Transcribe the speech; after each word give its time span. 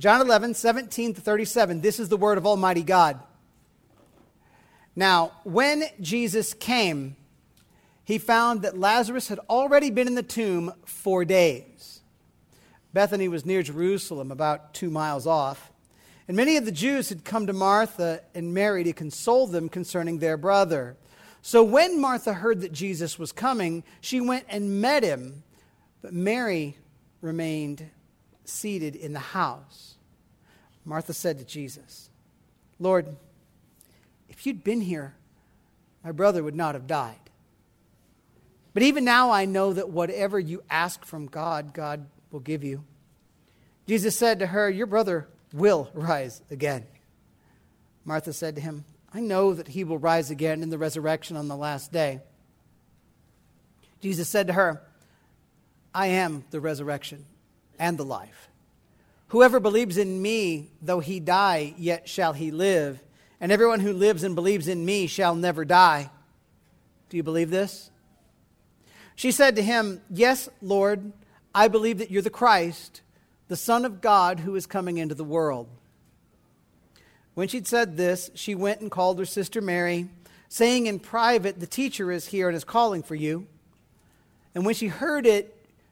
John 0.00 0.22
11, 0.22 0.54
17 0.54 1.12
to 1.12 1.20
37. 1.20 1.82
This 1.82 2.00
is 2.00 2.08
the 2.08 2.16
word 2.16 2.38
of 2.38 2.46
Almighty 2.46 2.82
God. 2.82 3.20
Now, 4.96 5.32
when 5.44 5.84
Jesus 6.00 6.54
came, 6.54 7.16
he 8.02 8.16
found 8.16 8.62
that 8.62 8.78
Lazarus 8.78 9.28
had 9.28 9.40
already 9.50 9.90
been 9.90 10.06
in 10.06 10.14
the 10.14 10.22
tomb 10.22 10.72
four 10.86 11.26
days. 11.26 12.00
Bethany 12.94 13.28
was 13.28 13.44
near 13.44 13.62
Jerusalem, 13.62 14.32
about 14.32 14.72
two 14.72 14.88
miles 14.88 15.26
off. 15.26 15.70
And 16.26 16.34
many 16.34 16.56
of 16.56 16.64
the 16.64 16.72
Jews 16.72 17.10
had 17.10 17.22
come 17.22 17.46
to 17.46 17.52
Martha 17.52 18.22
and 18.34 18.54
Mary 18.54 18.82
to 18.84 18.94
console 18.94 19.46
them 19.46 19.68
concerning 19.68 20.18
their 20.18 20.38
brother. 20.38 20.96
So 21.42 21.62
when 21.62 22.00
Martha 22.00 22.32
heard 22.32 22.62
that 22.62 22.72
Jesus 22.72 23.18
was 23.18 23.32
coming, 23.32 23.84
she 24.00 24.18
went 24.18 24.46
and 24.48 24.80
met 24.80 25.02
him, 25.02 25.42
but 26.00 26.14
Mary 26.14 26.78
remained 27.20 27.90
seated 28.50 28.96
in 28.96 29.12
the 29.12 29.18
house. 29.18 29.94
Martha 30.84 31.12
said 31.12 31.38
to 31.38 31.44
Jesus, 31.44 32.10
Lord, 32.78 33.16
if 34.28 34.46
you'd 34.46 34.64
been 34.64 34.80
here, 34.80 35.14
my 36.02 36.12
brother 36.12 36.42
would 36.42 36.54
not 36.54 36.74
have 36.74 36.86
died. 36.86 37.16
But 38.72 38.82
even 38.82 39.04
now 39.04 39.30
I 39.30 39.44
know 39.44 39.72
that 39.72 39.90
whatever 39.90 40.38
you 40.38 40.62
ask 40.70 41.04
from 41.04 41.26
God, 41.26 41.74
God 41.74 42.06
will 42.30 42.40
give 42.40 42.64
you. 42.64 42.84
Jesus 43.86 44.16
said 44.16 44.38
to 44.38 44.46
her, 44.46 44.70
Your 44.70 44.86
brother 44.86 45.28
will 45.52 45.90
rise 45.92 46.40
again. 46.50 46.86
Martha 48.04 48.32
said 48.32 48.54
to 48.54 48.60
him, 48.60 48.84
I 49.12 49.20
know 49.20 49.52
that 49.52 49.68
he 49.68 49.84
will 49.84 49.98
rise 49.98 50.30
again 50.30 50.62
in 50.62 50.70
the 50.70 50.78
resurrection 50.78 51.36
on 51.36 51.48
the 51.48 51.56
last 51.56 51.92
day. 51.92 52.20
Jesus 54.00 54.28
said 54.28 54.46
to 54.46 54.52
her, 54.52 54.82
I 55.92 56.06
am 56.06 56.44
the 56.50 56.60
resurrection 56.60 57.26
and 57.80 57.98
the 57.98 58.04
life. 58.04 58.48
Whoever 59.28 59.58
believes 59.58 59.96
in 59.96 60.20
me, 60.20 60.70
though 60.82 61.00
he 61.00 61.18
die, 61.18 61.74
yet 61.76 62.08
shall 62.08 62.34
he 62.34 62.50
live. 62.50 63.02
And 63.40 63.50
everyone 63.50 63.80
who 63.80 63.92
lives 63.92 64.22
and 64.22 64.34
believes 64.34 64.68
in 64.68 64.84
me 64.84 65.06
shall 65.06 65.34
never 65.34 65.64
die. 65.64 66.10
Do 67.08 67.16
you 67.16 67.22
believe 67.22 67.50
this? 67.50 67.90
She 69.16 69.32
said 69.32 69.56
to 69.56 69.62
him, 69.62 70.02
Yes, 70.10 70.48
Lord, 70.60 71.12
I 71.54 71.68
believe 71.68 71.98
that 71.98 72.10
you're 72.10 72.22
the 72.22 72.30
Christ, 72.30 73.00
the 73.48 73.56
Son 73.56 73.84
of 73.84 74.00
God 74.00 74.40
who 74.40 74.54
is 74.56 74.66
coming 74.66 74.98
into 74.98 75.14
the 75.14 75.24
world. 75.24 75.68
When 77.34 77.48
she'd 77.48 77.66
said 77.66 77.96
this, 77.96 78.30
she 78.34 78.54
went 78.54 78.80
and 78.80 78.90
called 78.90 79.18
her 79.18 79.24
sister 79.24 79.60
Mary, 79.60 80.08
saying 80.48 80.86
in 80.86 80.98
private, 80.98 81.60
The 81.60 81.66
teacher 81.66 82.12
is 82.12 82.26
here 82.26 82.48
and 82.48 82.56
is 82.56 82.64
calling 82.64 83.02
for 83.02 83.14
you. 83.14 83.46
And 84.54 84.66
when 84.66 84.74
she 84.74 84.88
heard 84.88 85.26
it, 85.26 85.56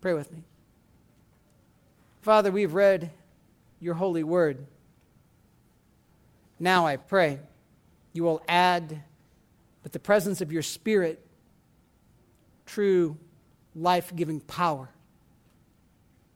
Pray 0.00 0.14
with 0.14 0.32
me. 0.32 0.42
Father, 2.22 2.50
we've 2.50 2.74
read 2.74 3.10
your 3.80 3.94
holy 3.94 4.24
word. 4.24 4.66
Now 6.58 6.86
I 6.86 6.96
pray 6.96 7.40
you 8.12 8.24
will 8.24 8.42
add, 8.48 9.02
with 9.82 9.92
the 9.92 9.98
presence 9.98 10.40
of 10.40 10.52
your 10.52 10.62
Spirit, 10.62 11.24
true 12.66 13.16
life 13.74 14.14
giving 14.14 14.40
power 14.40 14.88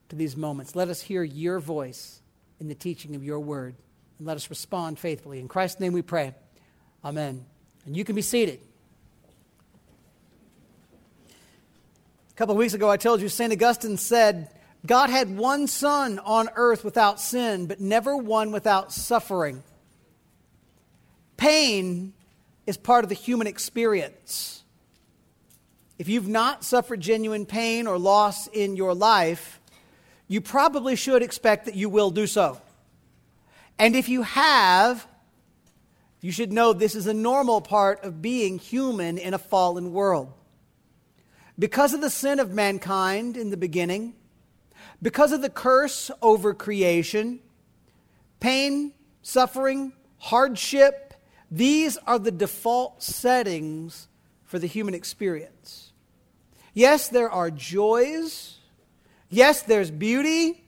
to 0.09 0.17
these 0.17 0.37
moments. 0.37 0.77
Let 0.77 0.89
us 0.89 1.01
hear 1.01 1.23
your 1.23 1.59
voice 1.59 2.21
in 2.61 2.69
the 2.69 2.75
teaching 2.75 3.15
of 3.17 3.25
your 3.25 3.41
word, 3.41 3.75
and 4.19 4.27
let 4.27 4.37
us 4.37 4.49
respond 4.51 4.99
faithfully. 4.99 5.41
In 5.41 5.49
Christ's 5.49 5.81
name 5.81 5.93
we 5.93 6.03
pray. 6.03 6.35
Amen. 7.05 7.45
And 7.85 7.97
you 7.97 8.05
can 8.05 8.15
be 8.15 8.23
seated. 8.23 8.61
A 12.35 12.37
couple 12.37 12.55
of 12.55 12.59
weeks 12.59 12.75
ago, 12.75 12.91
I 12.91 12.97
told 12.97 13.21
you 13.21 13.29
St. 13.29 13.53
Augustine 13.53 13.97
said, 13.97 14.51
God 14.85 15.09
had 15.09 15.37
one 15.37 15.69
son 15.69 16.19
on 16.19 16.49
earth 16.57 16.83
without 16.83 17.21
sin, 17.21 17.67
but 17.67 17.81
never 17.81 18.17
one 18.17 18.51
without 18.51 18.93
suffering. 18.93 19.63
Pain 21.37 22.13
is 22.67 22.77
part 22.77 23.05
of 23.05 23.09
the 23.09 23.15
human 23.15 23.47
experience. 23.47 24.65
If 25.97 26.09
you've 26.09 26.27
not 26.27 26.65
suffered 26.65 27.01
genuine 27.01 27.47
pain 27.47 27.87
or 27.87 27.99
loss 27.99 28.49
in 28.49 28.75
your 28.75 28.95
life, 28.95 29.61
you 30.27 30.41
probably 30.41 30.97
should 30.97 31.23
expect 31.23 31.67
that 31.67 31.77
you 31.77 31.89
will 31.89 32.11
do 32.11 32.27
so. 32.27 32.61
And 33.79 33.95
if 33.95 34.09
you 34.09 34.23
have, 34.23 35.07
you 36.21 36.33
should 36.33 36.53
know 36.53 36.73
this 36.73 36.97
is 36.97 37.07
a 37.07 37.15
normal 37.15 37.61
part 37.61 38.03
of 38.03 38.21
being 38.21 38.59
human 38.59 39.19
in 39.19 39.35
a 39.35 39.39
fallen 39.39 39.93
world. 39.93 40.33
Because 41.59 41.95
of 41.95 42.01
the 42.01 42.11
sin 42.11 42.41
of 42.41 42.53
mankind 42.53 43.37
in 43.37 43.51
the 43.51 43.57
beginning, 43.57 44.15
because 45.01 45.33
of 45.33 45.43
the 45.43 45.51
curse 45.51 46.11
over 46.21 46.55
creation, 46.55 47.41
pain, 48.41 48.93
suffering, 49.23 49.93
hardship, 50.19 51.15
these 51.51 51.97
are 51.99 52.19
the 52.19 52.33
default 52.33 53.03
settings 53.03 54.09
for 54.45 54.59
the 54.59 54.67
human 54.67 54.95
experience. 54.95 55.93
Yes, 56.73 57.09
there 57.09 57.31
are 57.31 57.51
joys. 57.51 58.59
Yes, 59.29 59.63
there's 59.63 59.91
beauty. 59.91 60.65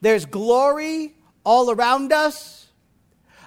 There's 0.00 0.26
glory 0.26 1.14
all 1.44 1.70
around 1.70 2.12
us. 2.12 2.68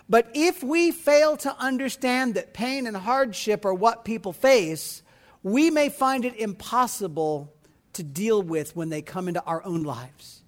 But 0.09 0.29
if 0.33 0.63
we 0.63 0.91
fail 0.91 1.37
to 1.37 1.55
understand 1.57 2.35
that 2.35 2.53
pain 2.53 2.87
and 2.87 2.97
hardship 2.97 3.63
are 3.65 3.73
what 3.73 4.03
people 4.03 4.33
face, 4.33 5.02
we 5.43 5.69
may 5.69 5.89
find 5.89 6.25
it 6.25 6.35
impossible 6.37 7.53
to 7.93 8.03
deal 8.03 8.41
with 8.41 8.75
when 8.75 8.89
they 8.89 9.01
come 9.01 9.27
into 9.27 9.43
our 9.43 9.63
own 9.63 9.83
lives. 9.83 10.41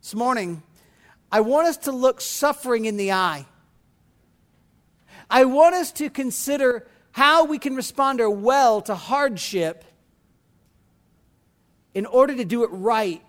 This 0.00 0.14
morning, 0.14 0.62
I 1.30 1.40
want 1.40 1.66
us 1.66 1.78
to 1.78 1.92
look 1.92 2.20
suffering 2.20 2.84
in 2.84 2.96
the 2.96 3.12
eye. 3.12 3.46
I 5.30 5.46
want 5.46 5.74
us 5.74 5.90
to 5.92 6.10
consider 6.10 6.86
how 7.12 7.44
we 7.44 7.58
can 7.58 7.74
respond 7.74 8.20
well 8.42 8.82
to 8.82 8.94
hardship 8.94 9.84
in 11.94 12.06
order 12.06 12.36
to 12.36 12.44
do 12.44 12.64
it 12.64 12.68
right 12.68 13.22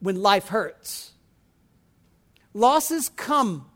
when 0.00 0.22
life 0.22 0.48
hurts. 0.48 1.12
Losses 2.54 3.10
come. 3.10 3.66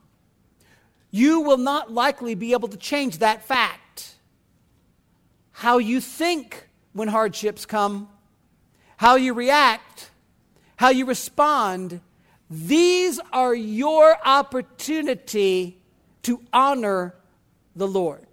You 1.10 1.40
will 1.40 1.58
not 1.58 1.92
likely 1.92 2.34
be 2.34 2.52
able 2.52 2.68
to 2.68 2.76
change 2.76 3.18
that 3.18 3.44
fact. 3.44 3.80
How 5.54 5.78
you 5.78 6.00
think 6.00 6.68
when 6.92 7.06
hardships 7.06 7.64
come, 7.64 8.08
how 8.96 9.14
you 9.14 9.34
react, 9.34 10.10
how 10.76 10.90
you 10.90 11.06
respond, 11.06 12.00
these 12.50 13.20
are 13.32 13.54
your 13.54 14.16
opportunity 14.24 15.80
to 16.22 16.40
honor 16.52 17.14
the 17.76 17.86
Lord. 17.86 18.26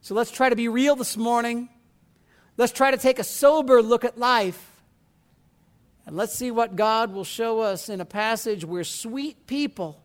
So 0.00 0.14
let's 0.14 0.30
try 0.30 0.48
to 0.48 0.56
be 0.56 0.68
real 0.68 0.94
this 0.94 1.16
morning. 1.16 1.68
Let's 2.56 2.72
try 2.72 2.92
to 2.92 2.96
take 2.96 3.18
a 3.18 3.24
sober 3.24 3.82
look 3.82 4.04
at 4.04 4.16
life. 4.16 4.80
And 6.06 6.16
let's 6.16 6.32
see 6.32 6.52
what 6.52 6.76
God 6.76 7.12
will 7.12 7.24
show 7.24 7.58
us 7.58 7.88
in 7.88 8.00
a 8.00 8.04
passage 8.04 8.64
where 8.64 8.84
sweet 8.84 9.48
people 9.48 10.00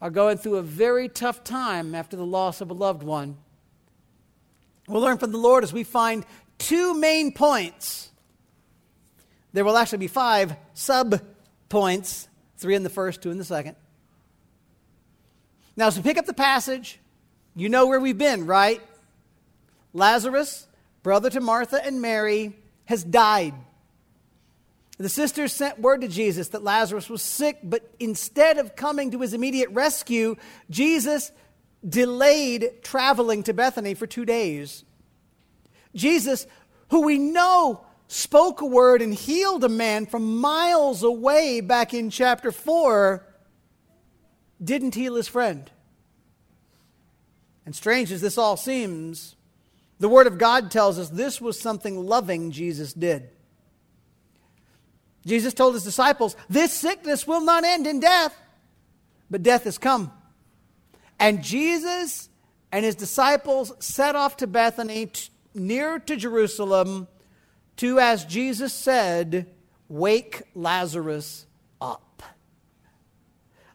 are 0.00 0.10
going 0.10 0.38
through 0.38 0.56
a 0.56 0.62
very 0.62 1.08
tough 1.08 1.42
time 1.42 1.92
after 1.92 2.16
the 2.16 2.24
loss 2.24 2.60
of 2.60 2.70
a 2.70 2.74
loved 2.74 3.02
one. 3.02 3.36
We'll 4.88 5.02
learn 5.02 5.18
from 5.18 5.32
the 5.32 5.38
Lord 5.38 5.64
as 5.64 5.72
we 5.72 5.84
find 5.84 6.26
two 6.58 6.94
main 6.94 7.32
points. 7.32 8.10
There 9.52 9.64
will 9.64 9.76
actually 9.76 9.98
be 9.98 10.08
five 10.08 10.56
sub 10.74 11.20
points 11.68 12.28
three 12.56 12.74
in 12.74 12.82
the 12.82 12.90
first, 12.90 13.22
two 13.22 13.30
in 13.30 13.38
the 13.38 13.44
second. 13.44 13.76
Now, 15.76 15.88
as 15.88 15.96
we 15.96 16.02
pick 16.02 16.18
up 16.18 16.26
the 16.26 16.34
passage, 16.34 17.00
you 17.54 17.68
know 17.68 17.86
where 17.86 18.00
we've 18.00 18.16
been, 18.16 18.46
right? 18.46 18.80
Lazarus, 19.92 20.66
brother 21.02 21.28
to 21.30 21.40
Martha 21.40 21.84
and 21.84 22.00
Mary, 22.00 22.56
has 22.86 23.02
died. 23.02 23.54
The 24.98 25.08
sisters 25.08 25.52
sent 25.52 25.80
word 25.80 26.02
to 26.02 26.08
Jesus 26.08 26.48
that 26.48 26.62
Lazarus 26.62 27.10
was 27.10 27.22
sick, 27.22 27.58
but 27.62 27.90
instead 27.98 28.58
of 28.58 28.76
coming 28.76 29.10
to 29.10 29.18
his 29.20 29.34
immediate 29.34 29.70
rescue, 29.70 30.36
Jesus 30.70 31.32
delayed 31.86 32.82
traveling 32.82 33.42
to 33.44 33.52
Bethany 33.52 33.94
for 33.94 34.06
two 34.06 34.24
days. 34.24 34.84
Jesus, 35.94 36.46
who 36.90 37.02
we 37.02 37.18
know 37.18 37.84
spoke 38.08 38.60
a 38.60 38.66
word 38.66 39.02
and 39.02 39.14
healed 39.14 39.64
a 39.64 39.68
man 39.68 40.06
from 40.06 40.38
miles 40.38 41.02
away 41.02 41.60
back 41.60 41.94
in 41.94 42.10
chapter 42.10 42.52
4, 42.52 43.26
didn't 44.62 44.94
heal 44.94 45.14
his 45.14 45.28
friend. 45.28 45.70
And 47.64 47.74
strange 47.74 48.12
as 48.12 48.20
this 48.20 48.38
all 48.38 48.56
seems, 48.56 49.36
the 49.98 50.08
Word 50.08 50.26
of 50.26 50.38
God 50.38 50.70
tells 50.70 50.98
us 50.98 51.08
this 51.08 51.40
was 51.40 51.58
something 51.58 52.06
loving 52.06 52.50
Jesus 52.50 52.92
did. 52.92 53.30
Jesus 55.24 55.54
told 55.54 55.74
his 55.74 55.84
disciples, 55.84 56.34
This 56.48 56.72
sickness 56.72 57.26
will 57.26 57.40
not 57.40 57.64
end 57.64 57.86
in 57.86 58.00
death, 58.00 58.34
but 59.30 59.42
death 59.42 59.64
has 59.64 59.78
come. 59.78 60.12
And 61.22 61.40
Jesus 61.40 62.28
and 62.72 62.84
his 62.84 62.96
disciples 62.96 63.72
set 63.78 64.16
off 64.16 64.38
to 64.38 64.48
Bethany, 64.48 65.06
t- 65.06 65.30
near 65.54 66.00
to 66.00 66.16
Jerusalem, 66.16 67.06
to, 67.76 68.00
as 68.00 68.24
Jesus 68.24 68.72
said, 68.72 69.46
wake 69.88 70.42
Lazarus 70.56 71.46
up. 71.80 72.24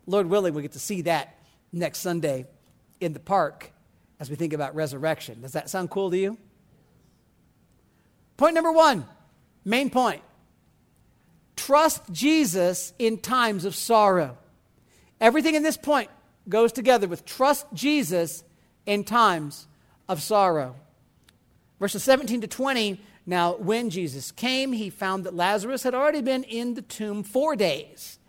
Lord 0.05 0.27
willing, 0.27 0.55
we 0.55 0.61
get 0.61 0.73
to 0.73 0.79
see 0.79 1.03
that 1.03 1.37
next 1.71 1.99
Sunday 1.99 2.47
in 2.99 3.13
the 3.13 3.19
park 3.21 3.71
as 4.19 4.29
we 4.29 4.35
think 4.35 4.51
about 4.51 4.75
resurrection. 4.75 5.39
Does 5.41 5.53
that 5.53 5.69
sound 5.69 5.89
cool 5.89 6.11
to 6.11 6.17
you? 6.17 6.37
Point 8.35 8.55
number 8.55 8.73
one, 8.73 9.05
main 9.63 9.89
point 9.89 10.21
trust 11.55 12.03
Jesus 12.11 12.91
in 12.99 13.19
times 13.19 13.63
of 13.63 13.73
sorrow. 13.73 14.37
Everything 15.21 15.55
in 15.55 15.63
this 15.63 15.77
point 15.77 16.09
goes 16.49 16.71
together 16.71 17.07
with 17.07 17.25
trust 17.25 17.65
Jesus 17.73 18.43
in 18.85 19.03
times 19.03 19.67
of 20.07 20.21
sorrow. 20.21 20.75
Verses 21.79 22.03
17 22.03 22.41
to 22.41 22.47
20 22.47 22.99
now, 23.29 23.57
when 23.57 23.89
Jesus 23.89 24.31
came, 24.31 24.71
he 24.71 24.89
found 24.89 25.25
that 25.25 25.35
Lazarus 25.35 25.83
had 25.83 25.93
already 25.93 26.21
been 26.21 26.43
in 26.45 26.75
the 26.75 26.81
tomb 26.81 27.23
four 27.23 27.57
days. 27.57 28.19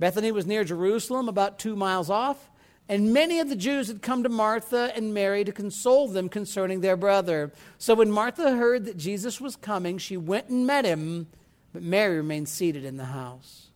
Bethany 0.00 0.32
was 0.32 0.46
near 0.46 0.64
Jerusalem, 0.64 1.28
about 1.28 1.60
two 1.60 1.76
miles 1.76 2.10
off, 2.10 2.50
and 2.88 3.14
many 3.14 3.38
of 3.38 3.48
the 3.48 3.56
Jews 3.56 3.86
had 3.86 4.02
come 4.02 4.24
to 4.24 4.28
Martha 4.28 4.90
and 4.96 5.14
Mary 5.14 5.44
to 5.44 5.52
console 5.52 6.08
them 6.08 6.28
concerning 6.28 6.80
their 6.80 6.96
brother. 6.96 7.52
So 7.78 7.94
when 7.94 8.10
Martha 8.10 8.56
heard 8.56 8.84
that 8.86 8.96
Jesus 8.96 9.40
was 9.40 9.54
coming, 9.54 9.96
she 9.96 10.16
went 10.16 10.48
and 10.48 10.66
met 10.66 10.84
him, 10.84 11.28
but 11.72 11.82
Mary 11.82 12.16
remained 12.16 12.48
seated 12.48 12.84
in 12.84 12.96
the 12.96 13.04
house. 13.04 13.68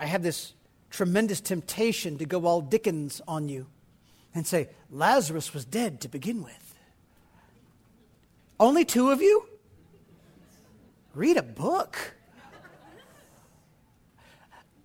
I 0.00 0.06
have 0.06 0.24
this 0.24 0.52
tremendous 0.92 1.40
temptation 1.40 2.18
to 2.18 2.24
go 2.24 2.46
all 2.46 2.60
Dickens 2.60 3.20
on 3.26 3.48
you 3.48 3.66
and 4.34 4.46
say, 4.46 4.68
Lazarus 4.90 5.52
was 5.52 5.64
dead 5.64 6.00
to 6.02 6.08
begin 6.08 6.42
with. 6.44 6.74
Only 8.60 8.84
two 8.84 9.10
of 9.10 9.20
you? 9.20 9.46
Read 11.14 11.36
a 11.36 11.42
book. 11.42 12.14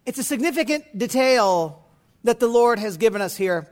It's 0.06 0.18
a 0.18 0.24
significant 0.24 0.98
detail 0.98 1.84
that 2.24 2.40
the 2.40 2.48
Lord 2.48 2.80
has 2.80 2.98
given 2.98 3.22
us 3.22 3.36
here. 3.36 3.70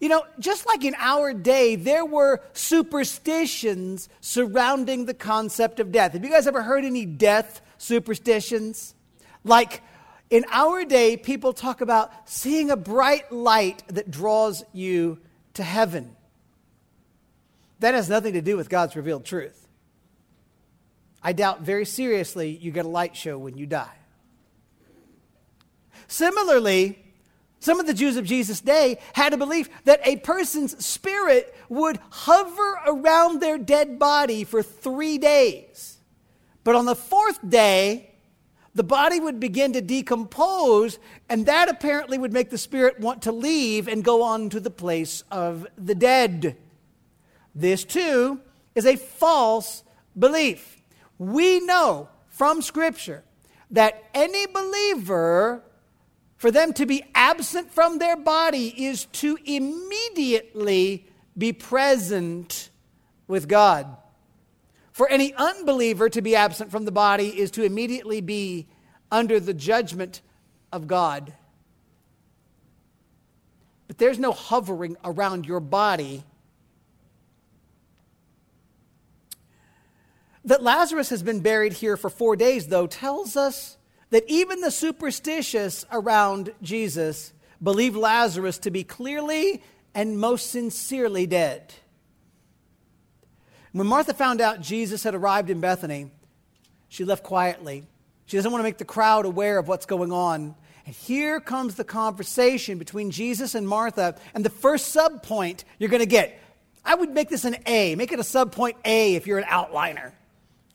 You 0.00 0.08
know, 0.08 0.24
just 0.38 0.66
like 0.66 0.84
in 0.84 0.94
our 0.98 1.32
day, 1.32 1.76
there 1.76 2.04
were 2.04 2.42
superstitions 2.52 4.08
surrounding 4.20 5.06
the 5.06 5.14
concept 5.14 5.80
of 5.80 5.92
death. 5.92 6.12
Have 6.12 6.24
you 6.24 6.30
guys 6.30 6.46
ever 6.46 6.62
heard 6.62 6.84
any 6.84 7.06
death 7.06 7.60
superstitions? 7.78 8.94
Like 9.44 9.82
in 10.30 10.44
our 10.50 10.84
day, 10.84 11.16
people 11.16 11.52
talk 11.52 11.80
about 11.80 12.10
seeing 12.28 12.70
a 12.70 12.76
bright 12.76 13.30
light 13.30 13.82
that 13.88 14.10
draws 14.10 14.64
you 14.72 15.18
to 15.54 15.62
heaven. 15.62 16.16
That 17.80 17.94
has 17.94 18.08
nothing 18.08 18.32
to 18.32 18.40
do 18.40 18.56
with 18.56 18.68
God's 18.68 18.96
revealed 18.96 19.24
truth. 19.24 19.68
I 21.22 21.32
doubt 21.32 21.62
very 21.62 21.86
seriously 21.86 22.50
you 22.50 22.70
get 22.70 22.84
a 22.84 22.88
light 22.88 23.16
show 23.16 23.38
when 23.38 23.56
you 23.56 23.66
die. 23.66 23.96
Similarly, 26.06 26.98
some 27.60 27.80
of 27.80 27.86
the 27.86 27.94
Jews 27.94 28.16
of 28.16 28.26
Jesus' 28.26 28.60
day 28.60 28.98
had 29.14 29.32
a 29.32 29.38
belief 29.38 29.68
that 29.84 30.06
a 30.06 30.16
person's 30.16 30.84
spirit 30.84 31.54
would 31.70 31.98
hover 32.10 32.78
around 32.86 33.40
their 33.40 33.56
dead 33.56 33.98
body 33.98 34.44
for 34.44 34.62
three 34.62 35.16
days. 35.16 35.98
But 36.62 36.74
on 36.74 36.84
the 36.84 36.94
fourth 36.94 37.38
day, 37.48 38.13
the 38.74 38.82
body 38.82 39.20
would 39.20 39.38
begin 39.38 39.72
to 39.74 39.80
decompose, 39.80 40.98
and 41.28 41.46
that 41.46 41.68
apparently 41.68 42.18
would 42.18 42.32
make 42.32 42.50
the 42.50 42.58
spirit 42.58 42.98
want 42.98 43.22
to 43.22 43.32
leave 43.32 43.86
and 43.86 44.02
go 44.02 44.22
on 44.22 44.50
to 44.50 44.60
the 44.60 44.70
place 44.70 45.22
of 45.30 45.66
the 45.78 45.94
dead. 45.94 46.56
This 47.54 47.84
too 47.84 48.40
is 48.74 48.84
a 48.84 48.96
false 48.96 49.84
belief. 50.18 50.82
We 51.18 51.60
know 51.60 52.08
from 52.28 52.62
Scripture 52.62 53.22
that 53.70 54.02
any 54.12 54.46
believer, 54.46 55.62
for 56.36 56.50
them 56.50 56.72
to 56.72 56.84
be 56.84 57.04
absent 57.14 57.72
from 57.72 57.98
their 57.98 58.16
body, 58.16 58.68
is 58.84 59.04
to 59.06 59.38
immediately 59.44 61.06
be 61.38 61.52
present 61.52 62.70
with 63.28 63.48
God. 63.48 63.96
For 64.94 65.06
any 65.10 65.34
unbeliever 65.34 66.08
to 66.08 66.22
be 66.22 66.34
absent 66.34 66.70
from 66.70 66.86
the 66.86 66.92
body 66.92 67.38
is 67.38 67.50
to 67.52 67.64
immediately 67.64 68.22
be 68.22 68.66
under 69.12 69.38
the 69.38 69.52
judgment 69.52 70.22
of 70.72 70.86
God. 70.86 71.34
But 73.86 73.98
there's 73.98 74.18
no 74.18 74.32
hovering 74.32 74.96
around 75.04 75.44
your 75.44 75.60
body 75.60 76.24
That 80.46 80.62
Lazarus 80.62 81.08
has 81.08 81.22
been 81.22 81.40
buried 81.40 81.72
here 81.72 81.96
for 81.96 82.10
four 82.10 82.36
days, 82.36 82.66
though, 82.66 82.86
tells 82.86 83.36
us 83.36 83.78
that 84.10 84.24
even 84.28 84.60
the 84.60 84.70
superstitious 84.70 85.86
around 85.90 86.52
Jesus 86.60 87.32
believe 87.62 87.96
Lazarus 87.96 88.58
to 88.58 88.70
be 88.70 88.84
clearly 88.84 89.62
and 89.94 90.18
most 90.18 90.50
sincerely 90.50 91.26
dead. 91.26 91.72
When 93.74 93.88
Martha 93.88 94.14
found 94.14 94.40
out 94.40 94.60
Jesus 94.60 95.02
had 95.02 95.16
arrived 95.16 95.50
in 95.50 95.58
Bethany, 95.58 96.08
she 96.88 97.04
left 97.04 97.24
quietly. 97.24 97.84
She 98.26 98.36
doesn't 98.36 98.52
want 98.52 98.60
to 98.60 98.64
make 98.64 98.78
the 98.78 98.84
crowd 98.84 99.26
aware 99.26 99.58
of 99.58 99.66
what's 99.66 99.84
going 99.84 100.12
on. 100.12 100.54
And 100.86 100.94
here 100.94 101.40
comes 101.40 101.74
the 101.74 101.82
conversation 101.82 102.78
between 102.78 103.10
Jesus 103.10 103.56
and 103.56 103.66
Martha. 103.66 104.14
And 104.32 104.44
the 104.44 104.50
first 104.50 104.92
sub 104.92 105.24
point 105.24 105.64
you're 105.80 105.90
going 105.90 105.98
to 105.98 106.06
get, 106.06 106.40
I 106.84 106.94
would 106.94 107.10
make 107.10 107.28
this 107.28 107.44
an 107.44 107.56
A. 107.66 107.96
Make 107.96 108.12
it 108.12 108.20
a 108.20 108.24
sub 108.24 108.52
point 108.52 108.76
A 108.84 109.16
if 109.16 109.26
you're 109.26 109.38
an 109.38 109.44
outliner 109.44 110.12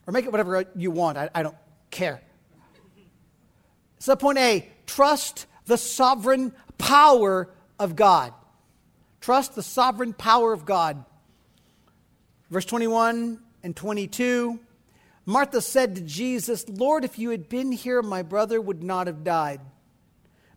or 0.05 0.11
make 0.11 0.25
it 0.25 0.31
whatever 0.33 0.65
you 0.75 0.91
want. 0.91 1.17
I, 1.17 1.29
I 1.33 1.41
don't 1.41 1.55
care. 1.91 2.21
Subpoint 4.01 4.37
A 4.39 4.69
trust 4.85 5.45
the 5.67 5.77
sovereign 5.77 6.51
power 6.77 7.49
of 7.79 7.95
God. 7.95 8.33
Trust 9.21 9.55
the 9.55 9.63
sovereign 9.63 10.11
power 10.11 10.51
of 10.51 10.65
God. 10.65 11.05
Verse 12.49 12.65
21 12.65 13.39
and 13.63 13.75
22 13.75 14.59
Martha 15.25 15.61
said 15.61 15.93
to 15.95 16.01
Jesus, 16.01 16.67
Lord, 16.67 17.05
if 17.05 17.19
you 17.19 17.29
had 17.29 17.49
been 17.49 17.71
here, 17.71 18.01
my 18.01 18.23
brother 18.23 18.59
would 18.59 18.81
not 18.81 19.05
have 19.05 19.23
died. 19.23 19.61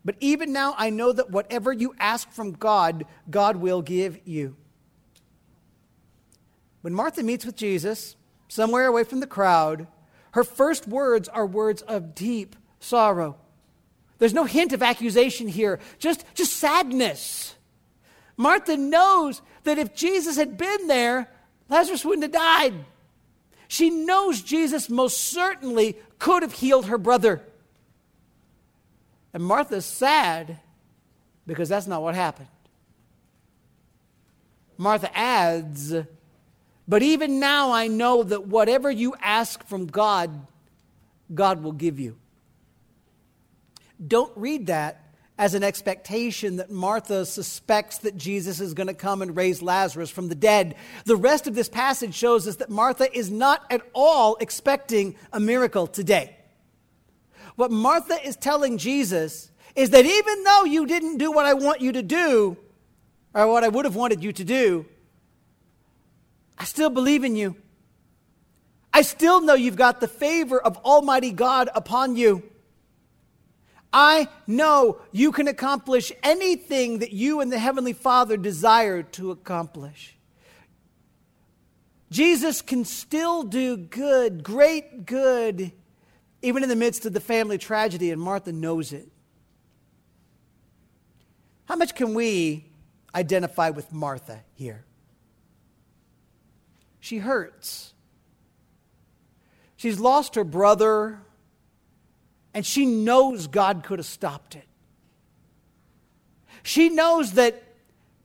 But 0.02 0.16
even 0.20 0.50
now 0.50 0.75
I 0.78 0.88
know 0.88 1.12
that 1.12 1.30
whatever 1.30 1.75
you 1.75 1.94
ask 2.00 2.30
from 2.30 2.52
God, 2.52 3.04
God 3.28 3.56
will 3.56 3.82
give 3.82 4.18
you. 4.25 4.56
When 6.80 6.94
Martha 6.94 7.22
meets 7.22 7.44
with 7.44 7.54
Jesus, 7.54 8.16
somewhere 8.49 8.87
away 8.87 9.04
from 9.04 9.20
the 9.20 9.26
crowd, 9.26 9.88
her 10.32 10.42
first 10.42 10.88
words 10.88 11.28
are 11.28 11.44
words 11.44 11.82
of 11.82 12.14
deep 12.14 12.56
sorrow. 12.80 13.37
There's 14.18 14.32
no 14.32 14.44
hint 14.44 14.72
of 14.72 14.82
accusation 14.82 15.49
here, 15.49 15.80
just, 15.99 16.25
just 16.34 16.54
sadness. 16.54 17.56
Martha 18.38 18.76
knows 18.76 19.42
that 19.64 19.78
if 19.78 19.94
Jesus 19.94 20.37
had 20.37 20.56
been 20.56 20.87
there, 20.87 21.28
Lazarus 21.73 22.05
wouldn't 22.05 22.25
have 22.25 22.33
died. 22.33 22.75
She 23.67 23.88
knows 23.88 24.43
Jesus 24.43 24.91
most 24.91 25.17
certainly 25.17 25.97
could 26.19 26.43
have 26.43 26.52
healed 26.52 26.87
her 26.87 26.99
brother. 26.99 27.43
And 29.33 29.43
Martha's 29.43 29.87
sad 29.87 30.59
because 31.47 31.71
that's 31.71 31.87
not 31.87 32.02
what 32.02 32.14
happened. 32.14 32.49
Martha 34.76 35.17
adds, 35.17 35.95
but 36.87 37.02
even 37.02 37.41
now, 37.41 37.73
I 37.73 37.87
know 37.87 38.23
that 38.23 38.47
whatever 38.47 38.91
you 38.91 39.14
ask 39.23 39.67
from 39.67 39.87
God, 39.87 40.47
God 41.33 41.62
will 41.62 41.73
give 41.73 41.99
you. 41.99 42.19
Don't 44.07 44.33
read 44.37 44.67
that 44.67 45.01
as 45.38 45.54
an 45.54 45.64
expectation 45.64 46.56
that 46.56 46.70
Martha 46.70 47.24
suspects 47.24 47.98
that 47.98 48.16
Jesus 48.16 48.60
is 48.60 48.74
going 48.74 48.86
to 48.86 48.94
come 48.94 49.22
and 49.22 49.34
raise 49.34 49.62
Lazarus 49.62 50.10
from 50.10 50.28
the 50.28 50.34
dead. 50.34 50.74
The 51.04 51.16
rest 51.16 51.46
of 51.46 51.54
this 51.54 51.68
passage 51.68 52.14
shows 52.14 52.46
us 52.46 52.56
that 52.56 52.70
Martha 52.70 53.12
is 53.16 53.30
not 53.30 53.64
at 53.70 53.82
all 53.94 54.36
expecting 54.40 55.16
a 55.32 55.40
miracle 55.40 55.86
today. 55.86 56.36
What 57.56 57.70
Martha 57.70 58.24
is 58.26 58.36
telling 58.36 58.78
Jesus 58.78 59.50
is 59.74 59.90
that 59.90 60.04
even 60.04 60.44
though 60.44 60.64
you 60.64 60.86
didn't 60.86 61.18
do 61.18 61.32
what 61.32 61.46
I 61.46 61.54
want 61.54 61.80
you 61.80 61.92
to 61.92 62.02
do, 62.02 62.56
or 63.34 63.46
what 63.48 63.64
I 63.64 63.68
would 63.68 63.86
have 63.86 63.96
wanted 63.96 64.22
you 64.22 64.32
to 64.32 64.44
do, 64.44 64.86
I 66.58 66.64
still 66.64 66.90
believe 66.90 67.24
in 67.24 67.34
you. 67.34 67.56
I 68.92 69.02
still 69.02 69.40
know 69.40 69.54
you've 69.54 69.76
got 69.76 70.00
the 70.00 70.08
favor 70.08 70.60
of 70.60 70.76
Almighty 70.78 71.30
God 71.30 71.70
upon 71.74 72.16
you. 72.16 72.42
I 73.92 74.28
know 74.46 75.00
you 75.12 75.32
can 75.32 75.49
accomplish 75.49 76.12
anything 76.22 77.00
that 77.00 77.12
you 77.12 77.40
and 77.40 77.52
the 77.52 77.58
Heavenly 77.58 77.92
Father 77.92 78.37
desire 78.37 79.02
to 79.02 79.30
accomplish. 79.30 80.16
Jesus 82.11 82.62
can 82.62 82.84
still 82.84 83.42
do 83.42 83.76
good, 83.76 84.42
great 84.42 85.06
good, 85.06 85.72
even 86.40 86.62
in 86.62 86.68
the 86.68 86.76
midst 86.76 87.06
of 87.06 87.12
the 87.12 87.20
family 87.20 87.58
tragedy, 87.58 88.11
and 88.11 88.20
Martha 88.20 88.52
knows 88.52 88.92
it. 88.92 89.08
How 91.66 91.76
much 91.76 91.94
can 91.94 92.14
we 92.14 92.66
identify 93.14 93.70
with 93.70 93.92
Martha 93.92 94.40
here? 94.54 94.84
She 97.00 97.18
hurts. 97.18 97.92
She's 99.76 99.99
lost 99.99 100.34
her 100.34 100.44
brother 100.44 101.20
and 102.54 102.64
she 102.64 102.87
knows 102.87 103.47
God 103.47 103.82
could 103.82 103.99
have 103.99 104.06
stopped 104.06 104.54
it. 104.54 104.66
She 106.62 106.88
knows 106.88 107.32
that 107.32 107.62